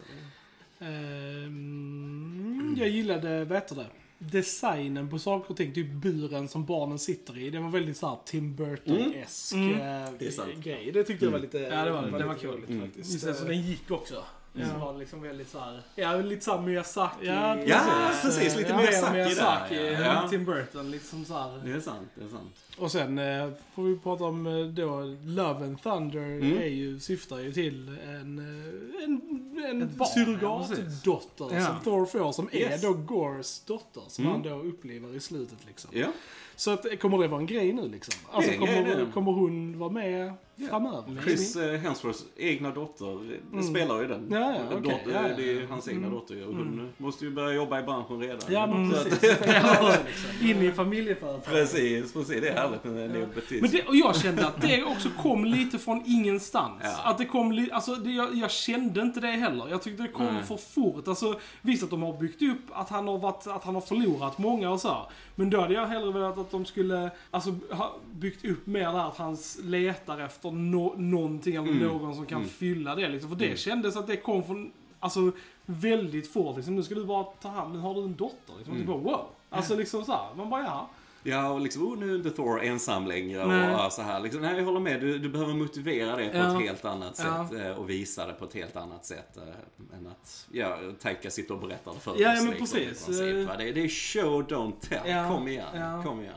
[1.45, 3.85] Ehm, jag gillade, vad heter det?
[4.19, 7.49] Designen på saker och ting, typ buren som barnen sitter i.
[7.49, 9.71] Det var väldigt såhär Tim Burton-esk Mm.
[9.71, 10.63] eh, Det är sant.
[10.63, 10.91] grej.
[10.93, 12.51] Det tyckte jag var lite Ja, det var, det var lite kul.
[12.51, 12.81] roligt Mm.
[12.81, 13.13] faktiskt.
[13.13, 14.23] Just det, så den gick också.
[14.57, 14.65] Ja.
[14.73, 17.25] Så var liksom väldigt såhär, ja lite såhär Miyazaki.
[17.25, 17.79] Ja, Ja,
[18.21, 18.21] Precis.
[18.37, 18.57] precis.
[18.57, 20.01] Lite Ja, Miyazaki Miyazaki där.
[20.05, 20.27] Ja.
[20.29, 21.61] Tim Burton, liksom såhär.
[21.65, 22.55] Det är sant, det är sant.
[22.77, 26.57] Och sen eh, får vi prata om eh, då Love and Thunder Mm.
[26.57, 29.21] är ju, syftar ju till en, eh, en,
[29.65, 31.65] en ja, surrogatdotter precis.
[31.67, 32.83] som Thor får som Yes.
[32.83, 34.33] är då Gores dotter som Mm.
[34.33, 35.89] han då upplever i slutet liksom.
[35.93, 36.07] Ja.
[36.55, 38.13] Så att, kommer det vara en grej nu liksom?
[38.31, 40.33] Alltså Det är en grej kommer, kommer hon vara med
[40.69, 41.21] framöver.
[41.23, 44.19] Chris eh, Hemsworths egna dotter eh, spelar ju den.
[44.27, 44.41] Mm.
[44.41, 44.81] Ja, ja, okej.
[44.81, 45.35] Dotter, Ja, ja.
[45.37, 48.39] Det är hans egna dotter ju, och hon måste ju börja jobba i branschen redan.
[48.49, 49.19] Ja, men att- precis.
[49.19, 50.41] Det, liksom.
[50.49, 51.45] In i familjeföretag.
[51.45, 52.41] Precis, precis.
[52.41, 53.61] Det är härligt med neopotism.
[53.61, 56.81] Men det, och jag kände att det också kom lite från ingenstans.
[56.83, 57.01] Ja.
[57.03, 59.67] Att det kom alltså det, jag, jag kände inte det heller.
[59.69, 60.43] Jag tyckte det kom Nej.
[60.43, 61.07] för fort.
[61.07, 64.37] Alltså visst att de har byggt upp att han har varit, att han har förlorat
[64.37, 64.97] många och så.
[65.35, 69.07] Men då hade jag hellre velat att de skulle, alltså ha byggt upp mer där
[69.07, 71.87] att han letar efter no, någonting eller Mm.
[71.87, 72.49] någon som kan Mm.
[72.49, 73.29] fylla det liksom.
[73.29, 73.57] För det Mm.
[73.57, 75.31] kändes att det kom från, alltså
[75.65, 76.75] väldigt fort liksom.
[76.75, 78.75] Nu ska du bara ta hand, nu har du en dotter liksom.
[78.75, 78.87] Mm.
[78.87, 79.25] Typ wow.
[79.49, 80.33] Alltså liksom så här.
[80.35, 80.89] man bara ja.
[81.27, 83.67] Ja, och liksom, oh, nu är inte Thor ensam längre Nej.
[83.67, 84.19] och ja, så här.
[84.19, 85.01] Liksom, nej, jag håller med.
[85.01, 86.55] Du, du behöver motivera det på Ja.
[86.57, 87.47] ett helt annat Ja.
[87.49, 91.29] sätt eh, och visa det på ett helt annat sätt eh, än att, ja, Taika
[91.31, 92.41] sitter och berättar det för Ja, oss.
[92.43, 93.05] men liksom, precis.
[93.05, 93.57] princip.
[93.57, 95.09] Det, det är show, don't tell.
[95.09, 95.29] Ja.
[95.29, 96.03] Kom igen, Ja.
[96.03, 96.33] kom igen.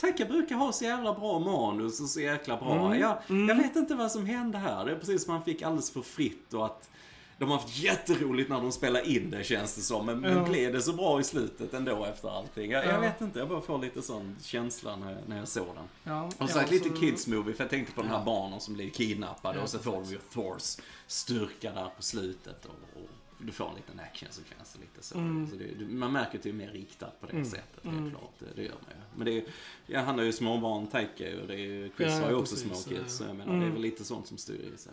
[0.00, 2.86] Taika brukar ha så jävla bra manus och så jäkla bra.
[2.86, 3.00] Mm.
[3.00, 3.48] Jag, Mm.
[3.48, 4.84] jag vet inte vad som hände här.
[4.84, 6.90] Det är precis som man fick alldeles för fritt och att
[7.38, 10.06] de har haft jätteroligt när de spelar in det känns det som.
[10.06, 10.44] Men, men Ja.
[10.44, 12.70] blev det så bra i slutet ändå efter allting?
[12.70, 12.90] Jag, Ja.
[12.90, 15.84] jag vet inte, jag bara får lite sån känsla när jag, när jag såg den.
[16.04, 18.60] ja Och ja, sagt lite så- kids movie, för jag tänkte på de här barnen
[18.60, 22.64] som blir kidnappade Ja, och så får vi ju Thors styrka där på slutet.
[22.64, 25.18] Och, och du får en liten actionsekvens och lite så.
[25.18, 25.50] Mm.
[25.50, 27.44] så det, man märker att det är mer riktat på det Mm.
[27.44, 28.10] sättet, det är Mm.
[28.10, 28.32] klart.
[28.38, 29.16] Det, det gör man ju.
[29.16, 29.44] Men det är,
[29.86, 32.74] ja, han har ju småbarn, Taika och det är Chris Ja, har ju också små
[32.74, 33.16] kids.
[33.16, 33.60] Så jag menar, Mm.
[33.60, 34.92] det är väl lite sånt som styr i sig.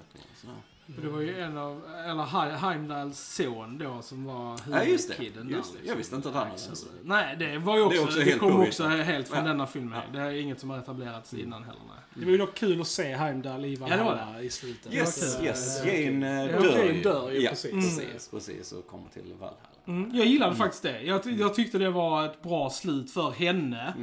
[0.95, 5.08] För det var ju en av, eller Heim- Heimdalls son då som var Ja, just
[5.10, 5.13] det.
[5.15, 5.88] huvudkiden Just det.
[5.89, 6.89] Jag visste inte att han hade Så- en son.
[7.04, 8.67] Nej, det var ju också, Det det, också helt kom påhittat.
[8.67, 9.43] också helt från Ja.
[9.45, 10.02] denna filmen.
[10.13, 10.19] Ja.
[10.19, 11.80] Det är inget som har etablerats innan heller.
[11.88, 11.95] Nej.
[12.13, 14.93] Det var ju dock kul att se Heimdall i Ja, det var Valhalla i slutet.
[14.93, 15.45] Yes, kul.
[15.45, 15.82] yes.
[15.86, 17.02] Ja, Jane Ja, dör Jane ju.
[17.02, 17.71] dör ju, ja, precis.
[17.71, 18.28] precis.
[18.32, 19.58] Precis, och kommer till Valhalla.
[19.88, 21.02] Mm, jag gillade faktiskt det.
[21.02, 23.93] Jag, jag tyckte det var ett bra slut för henne.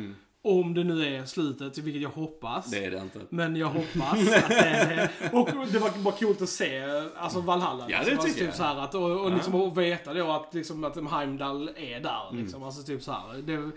[0.46, 0.58] Mm.
[0.60, 2.70] Om det nu är slutet, vilket jag hoppas.
[2.70, 3.20] Det är det inte.
[3.28, 5.30] Men jag hoppas att det är det.
[5.36, 6.82] Och det var bara coolt att se
[7.16, 7.84] alltså Valhalla.
[7.88, 8.18] Ja, det liksom.
[8.18, 8.54] alltså, tycker typ jag.
[8.56, 9.34] Så här, att, och, och Ja.
[9.34, 12.30] liksom att veta då att, liksom, att Heimdall är där.
[12.30, 12.42] Mm.
[12.42, 12.62] Liksom.
[12.62, 13.42] Alltså typ så här.
[13.42, 13.70] Det,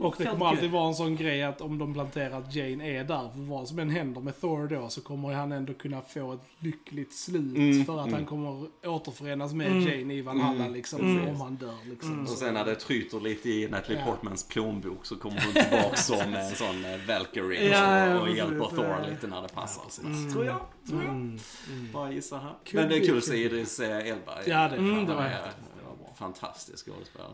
[0.00, 3.04] Och det kommer alltid vara en sån grej att om de planterar att Jane är
[3.04, 6.32] där, för vad som än händer med Thor då, så kommer han ändå kunna få
[6.32, 7.56] ett lyckligt slut.
[7.56, 8.14] Mm, för att mm.
[8.14, 9.80] han kommer återförenas med Mm.
[9.88, 11.28] Jane i Valhalla Mm, liksom, mm.
[11.28, 12.12] om han dör liksom.
[12.12, 12.22] Mm.
[12.24, 14.04] Och sen när det tryter lite i Natalie Ja.
[14.12, 18.64] Portmans plånbok så kommer hon tillbaka som en sån eh, Valkyrie Ja, och, och hjälper
[18.76, 19.06] Thor Ja.
[19.10, 19.84] lite när det passar.
[20.02, 20.08] Ja.
[20.08, 20.32] Mm.
[20.32, 20.60] Tror jag.
[20.88, 21.10] Tror jag.
[21.10, 21.38] Mm.
[21.70, 21.92] Mm.
[21.92, 22.54] Bara gissa här.
[22.64, 23.36] Kul Men det är kul att se.
[23.36, 24.32] Idris eh, Elba.
[24.46, 25.56] Ja, det- Mm, det var häftigt.
[26.18, 27.30] Fantastisk skådespelare.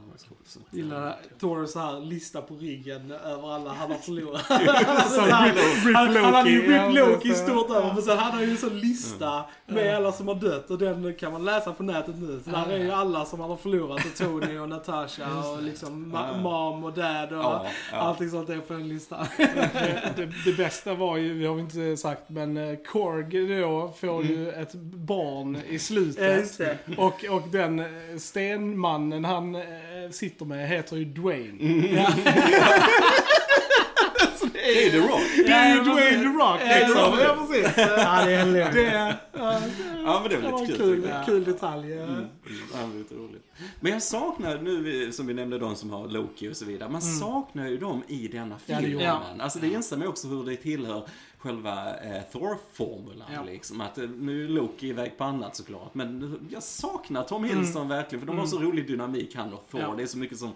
[0.47, 4.47] Så- Gillar Thor så här lista på ryggen över alla han har förlorat.
[4.47, 4.57] Som
[5.15, 5.53] Så här,
[5.87, 8.57] Rip han, han hade ju Rip Loki stort över, men sen hade han ju en
[8.57, 12.41] sån lista med alla som har dött och den kan man läsa på nätet nu.
[12.45, 16.09] Så där är ju alla som han har förlorat, och Tony och Natasha och liksom
[16.43, 17.99] mom och dad och Ja, ja.
[17.99, 19.27] allting sånt är på den listan.
[19.37, 23.93] det, det, det bästa var ju, vi har vi inte sagt, men eh, Korg då
[24.01, 26.61] får ju ett barn i slutet.
[26.99, 27.85] Och, och den
[28.71, 29.63] eh, stenmannen han eh,
[30.11, 31.61] sitter med heter ju Dwayne.
[31.61, 31.95] Mm.
[31.97, 32.13] Ja.
[34.53, 35.21] Det är The Rock.
[35.47, 36.19] Det är ju Ja, Dwayne.
[36.19, 37.17] The Rock Ja, liksom.
[37.17, 37.73] det är Ja, precis.
[37.77, 38.73] ja, det är.
[38.73, 39.15] Det, ja,
[40.05, 41.03] Ja, men det är det var lite kul.
[41.03, 41.91] kul, kul detalj.
[41.91, 42.03] ja.
[42.03, 42.25] Mm.
[42.73, 43.43] Ja, det är lite roligt.
[43.81, 47.03] Men jag saknar, nu som vi nämnde de som har Loki och så vidare, man
[47.03, 49.05] saknar ju dem i denna Ja, det filmen.
[49.05, 49.41] gör man.
[49.41, 51.09] Alltså det man ju också hur det tillhör
[51.41, 53.43] själva eh, Thor-formulan Ja.
[53.43, 53.81] liksom.
[53.81, 55.95] Att eh, nu är Loki iväg på annat såklart.
[55.95, 59.81] Men jag saknar Tom Hiddleston verkligen, för de har så rolig dynamik han och Thor.
[59.81, 59.95] Ja.
[59.97, 60.51] Det är så mycket som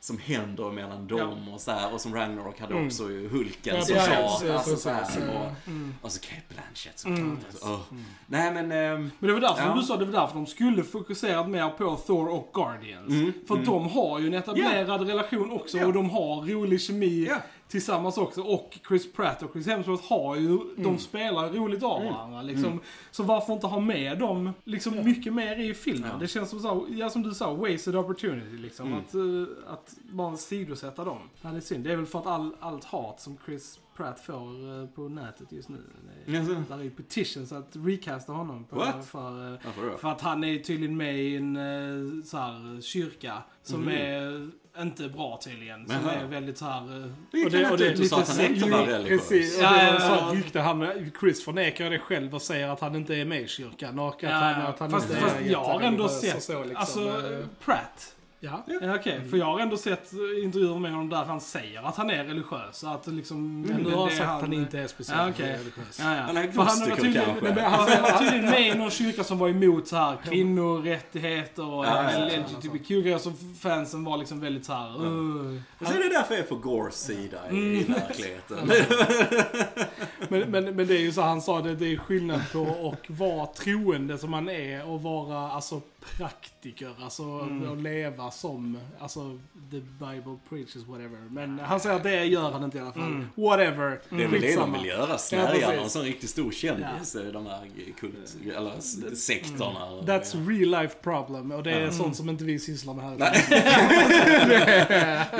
[0.00, 1.94] som händer mellan dem och så här.
[1.94, 2.86] Och som Ragnarok hade Mm.
[2.86, 3.96] också ju Hulken Ja, som.
[3.96, 5.04] Ja, Alltså så här.
[5.20, 5.38] Ja.
[5.40, 5.94] Och, Mm.
[6.02, 7.18] och så Kate Blanchett såklart.
[7.18, 7.38] Mm.
[7.50, 7.80] Alltså, åh.
[8.26, 8.72] Nej men...
[8.72, 9.74] ehm, Men det var därför, Ja.
[9.74, 13.10] du sa, det var därför de skulle fokusera mer på Thor och Guardians.
[13.10, 13.66] Mm, För mm.
[13.66, 15.86] de har ju en etablerad relation också Ja.
[15.86, 17.36] och de har rolig kemi Ja.
[17.68, 18.42] Tillsammans också.
[18.42, 20.82] Och Chris Pratt och Chris Hemsworth har ju, Mm.
[20.82, 22.42] de spelar roligt av varandra.
[22.42, 22.80] Liksom.
[23.10, 26.10] Så varför inte ha med dem liksom mycket mer i filmen?
[26.12, 26.18] Ja.
[26.18, 28.86] Det känns som, så, ja, som du sa, wasted opportunity liksom.
[28.86, 28.98] Mm.
[28.98, 31.18] Att, eh, att bara sidosätta dem.
[31.42, 31.84] Ja, det är synd.
[31.84, 35.52] Det är väl för att all, allt hat som Chris Pratt får eh, på nätet
[35.52, 35.78] just nu.
[36.26, 36.62] Jaså?
[36.68, 38.64] där är petitions att recasta honom.
[38.64, 38.84] På?
[39.06, 43.88] För, eh, för att han är tydligen med i en så här, kyrka som Mhm.
[43.90, 45.86] är inte bra tydligen.
[45.88, 46.12] Som Jaha.
[46.14, 46.96] är väldigt så här...
[47.02, 48.54] eh, Det gick Och det- han och det inte ut och sa att han lite
[48.54, 49.28] inte var religiös.
[49.28, 50.28] Precis, och Ja, det var ja, så ja.
[50.28, 53.48] att rykte han, Chris förnekar det själv och säger att han inte är med i
[53.48, 56.42] kyrkan och att Ja, han, att han fast, inte fast är jag har ändå sett,
[56.42, 56.76] så, liksom.
[56.76, 58.14] alltså Eh, Pratt
[58.44, 58.64] Ja.
[58.80, 60.12] Ja, Okej, för jag har ändå sett
[60.44, 62.84] intervjuer med honom där han säger att han är religiös.
[62.84, 63.60] Att liksom...
[63.62, 65.46] Men det- du har sagt att han inte är speciellt Ja, okej.
[65.52, 65.98] religiös.
[66.00, 66.22] Ja, ja.
[66.22, 67.42] Han är han agnostiker kanske.
[67.54, 71.84] men han var tydligen med i någon kyrka som var emot så här kvinnorättigheter och
[71.84, 72.38] Ja, ja, ja.
[72.60, 75.04] LGBTQ-grejer som fansen var liksom väldigt så här.
[75.06, 77.74] "Ugh." Och så är det därför jag är på Gores sida i, Mm.
[77.76, 78.58] i verkligheten.
[80.28, 83.10] Men, men, men det är ju så han sa det, det är skillnad på att
[83.10, 85.80] vara troende som man är och vara alltså
[86.16, 86.90] praktiker.
[87.02, 87.72] Alltså Mm.
[87.72, 89.38] att leva som, alltså
[89.70, 91.18] the Bible preaches whatever.
[91.30, 93.02] Men han säger att det gör han inte i alla fall.
[93.02, 93.26] Mm.
[93.34, 94.00] Whatever.
[94.10, 97.30] Det är väl det de vill göra, Ja, snärja någon sån riktigt stor kändis, i
[97.32, 97.68] de här
[98.00, 98.80] kult, eller
[99.14, 99.86] sektorna.
[99.88, 100.04] Mm.
[100.04, 103.16] That's real life problem och det är sånt som inte vi sysslar med här.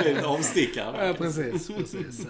[0.03, 1.07] Det är lite avstickare.
[1.07, 2.27] Ja, precis, precis.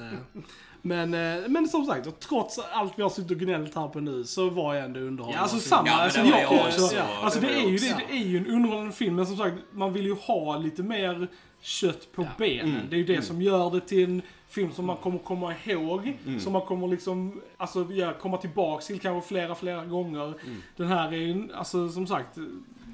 [0.86, 4.24] Men, eh, men som sagt, trots allt vi har suttit och gnällt här på nu
[4.24, 5.36] så var jag ändå underhållen.
[5.38, 5.88] Ja, alltså av samma.
[5.88, 6.84] Ja, alltså, jag jag också.
[6.84, 6.98] också.
[7.24, 9.94] Alltså Det är, ju, det, det är ju en underhållande film, men som sagt, man
[9.94, 11.28] vill ju ha lite mer
[11.62, 12.28] kött på Ja.
[12.38, 12.70] benen.
[12.76, 12.82] Mm.
[12.90, 16.18] Det är ju det som gör det till en film som man kommer komma ihåg.
[16.28, 16.40] Mm.
[16.40, 20.26] Som man kommer liksom, alltså ja, komma tillbaks till kanske flera, flera gånger.
[20.26, 20.62] Mm.
[20.78, 22.38] Den här är ju, alltså som sagt,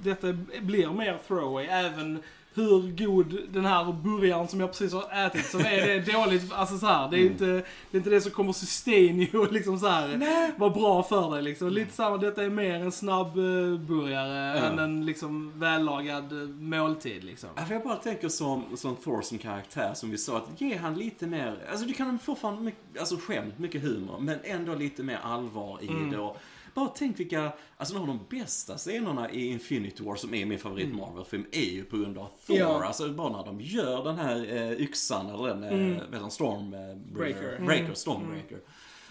[0.03, 0.27] detta
[0.61, 1.65] blir mer throwaway.
[1.65, 2.19] Även
[2.53, 6.77] hur god den här burgaren som jag precis har ätit så är det dåligt, alltså
[6.77, 7.31] så här, det är Mm.
[7.31, 7.57] inte det,
[7.91, 11.41] är inte det som kommer sustain you och liksom så här vara bra för dig
[11.43, 11.69] liksom.
[11.69, 14.63] Lite samma, detta är mer en snabb eh, burgare Ja.
[14.65, 17.49] än en liksom vällagad eh, måltid liksom.
[17.69, 21.27] Jag bara tänker som, som Thor som karaktär, som vi sa, att ge han lite
[21.27, 25.77] mer, alltså du kan fortfarande mycket, alltså skämt, mycket humor, men ändå lite mer allvar
[25.81, 26.11] i Mm.
[26.11, 26.17] det.
[26.17, 26.37] Och
[26.73, 30.59] bara tänk vilka, alltså några av de bästa scenerna i Infinity War, som är min
[30.59, 32.55] favorit Marvel-film, är ju på grund av Thor.
[32.55, 32.67] Mm.
[32.67, 32.85] Ja.
[32.85, 35.93] Alltså bara när de gör den här eh, yxan, eller den, eh, Mm.
[35.93, 37.59] heter den, Storm eh, Breaker.
[37.65, 38.59] Breaker, Mm.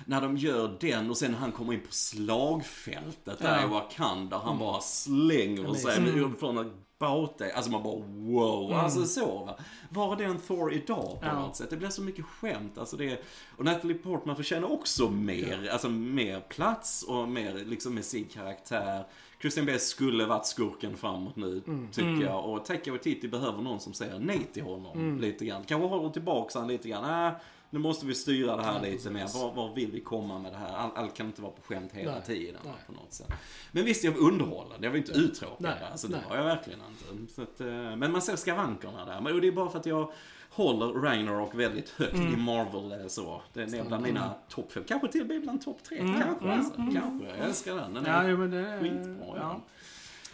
[0.07, 3.65] När de gör den och sen när han kommer in på slagfältet där Ja.
[3.65, 6.37] i Wakanda, han bara slänger sig Mm.
[6.37, 7.45] från ett bauta.
[7.55, 8.73] Alltså man bara wow.
[8.73, 9.57] Alltså så va.
[9.91, 11.41] Var är den Thor idag på Ja.
[11.41, 11.71] något sätt?
[11.71, 12.79] Det blir så mycket skämt.
[12.79, 13.23] Alltså det,
[13.57, 19.05] och Natalie Portman förtjänar också mer, alltså mer plats och mer liksom med sin karaktär.
[19.41, 22.45] Christian Bale skulle varit skurken framåt nu, tycker jag.
[22.45, 25.65] Och Taika Waititi behöver någon som säger nej till honom lite grann.
[25.65, 27.27] Kanske håller tillbaka han lite grann.
[27.27, 27.33] Äh,
[27.71, 29.27] nu måste vi styra det här lite mer.
[29.35, 30.77] Var, var vill vi komma med det här?
[30.77, 32.73] Allt all kan inte vara på skämt hela Nej, tiden nej.
[32.87, 33.29] på något sätt.
[33.73, 34.87] Men visst, jag var underhållande.
[34.87, 35.57] Jag var inte uttråkad.
[35.61, 36.25] Nej, Alltså, det nej.
[36.29, 37.33] var jag verkligen inte.
[37.35, 37.67] Så att, eh,
[37.97, 39.21] men man ser skavankerna där.
[39.21, 40.13] Men och det är bara för att jag
[40.51, 42.35] håller Ragnarok väldigt högt Mm.
[42.35, 43.43] i Marvel eh, så.
[43.53, 44.85] Den är bland mina topp fem.
[44.89, 45.99] Kanske till och med bland topp tre.
[45.99, 46.21] Mm.
[46.21, 46.73] Kanske, alltså.
[46.75, 47.27] Kanske.
[47.29, 47.95] Jag älskar den.
[47.95, 48.79] Den är Ja, men det...
[48.81, 49.37] skitbra.
[49.37, 49.61] ja.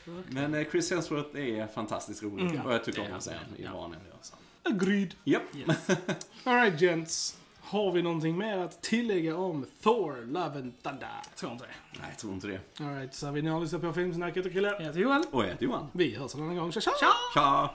[0.05, 0.13] Ja.
[0.29, 2.45] Men eh, Chris Hemsworth är fantastiskt rolig.
[2.51, 2.67] Mm.
[2.67, 3.21] Och jag tycker om han.
[3.21, 3.73] honom i Ja.
[3.75, 4.35] vanliga också.
[4.71, 5.15] Agreed.
[5.25, 5.43] Japp.
[5.57, 5.89] Yes.
[6.45, 7.37] Alright gents.
[7.61, 11.09] Har vi någonting mer att tillägga om Thor, Love and Thunder?
[11.25, 12.01] Jag tror inte det.
[12.01, 12.85] Nej, jag tror inte det.
[12.85, 14.73] Alright, så vi nu har lyssnat på Filmsnacket och killar.
[14.73, 15.25] Jag heter Johan.
[15.31, 15.89] Och jag heter Johan.
[15.93, 16.73] Vi hörs en annan gång.
[16.73, 16.91] Tja tja!
[17.01, 17.13] Tja!
[17.35, 17.71] Tja!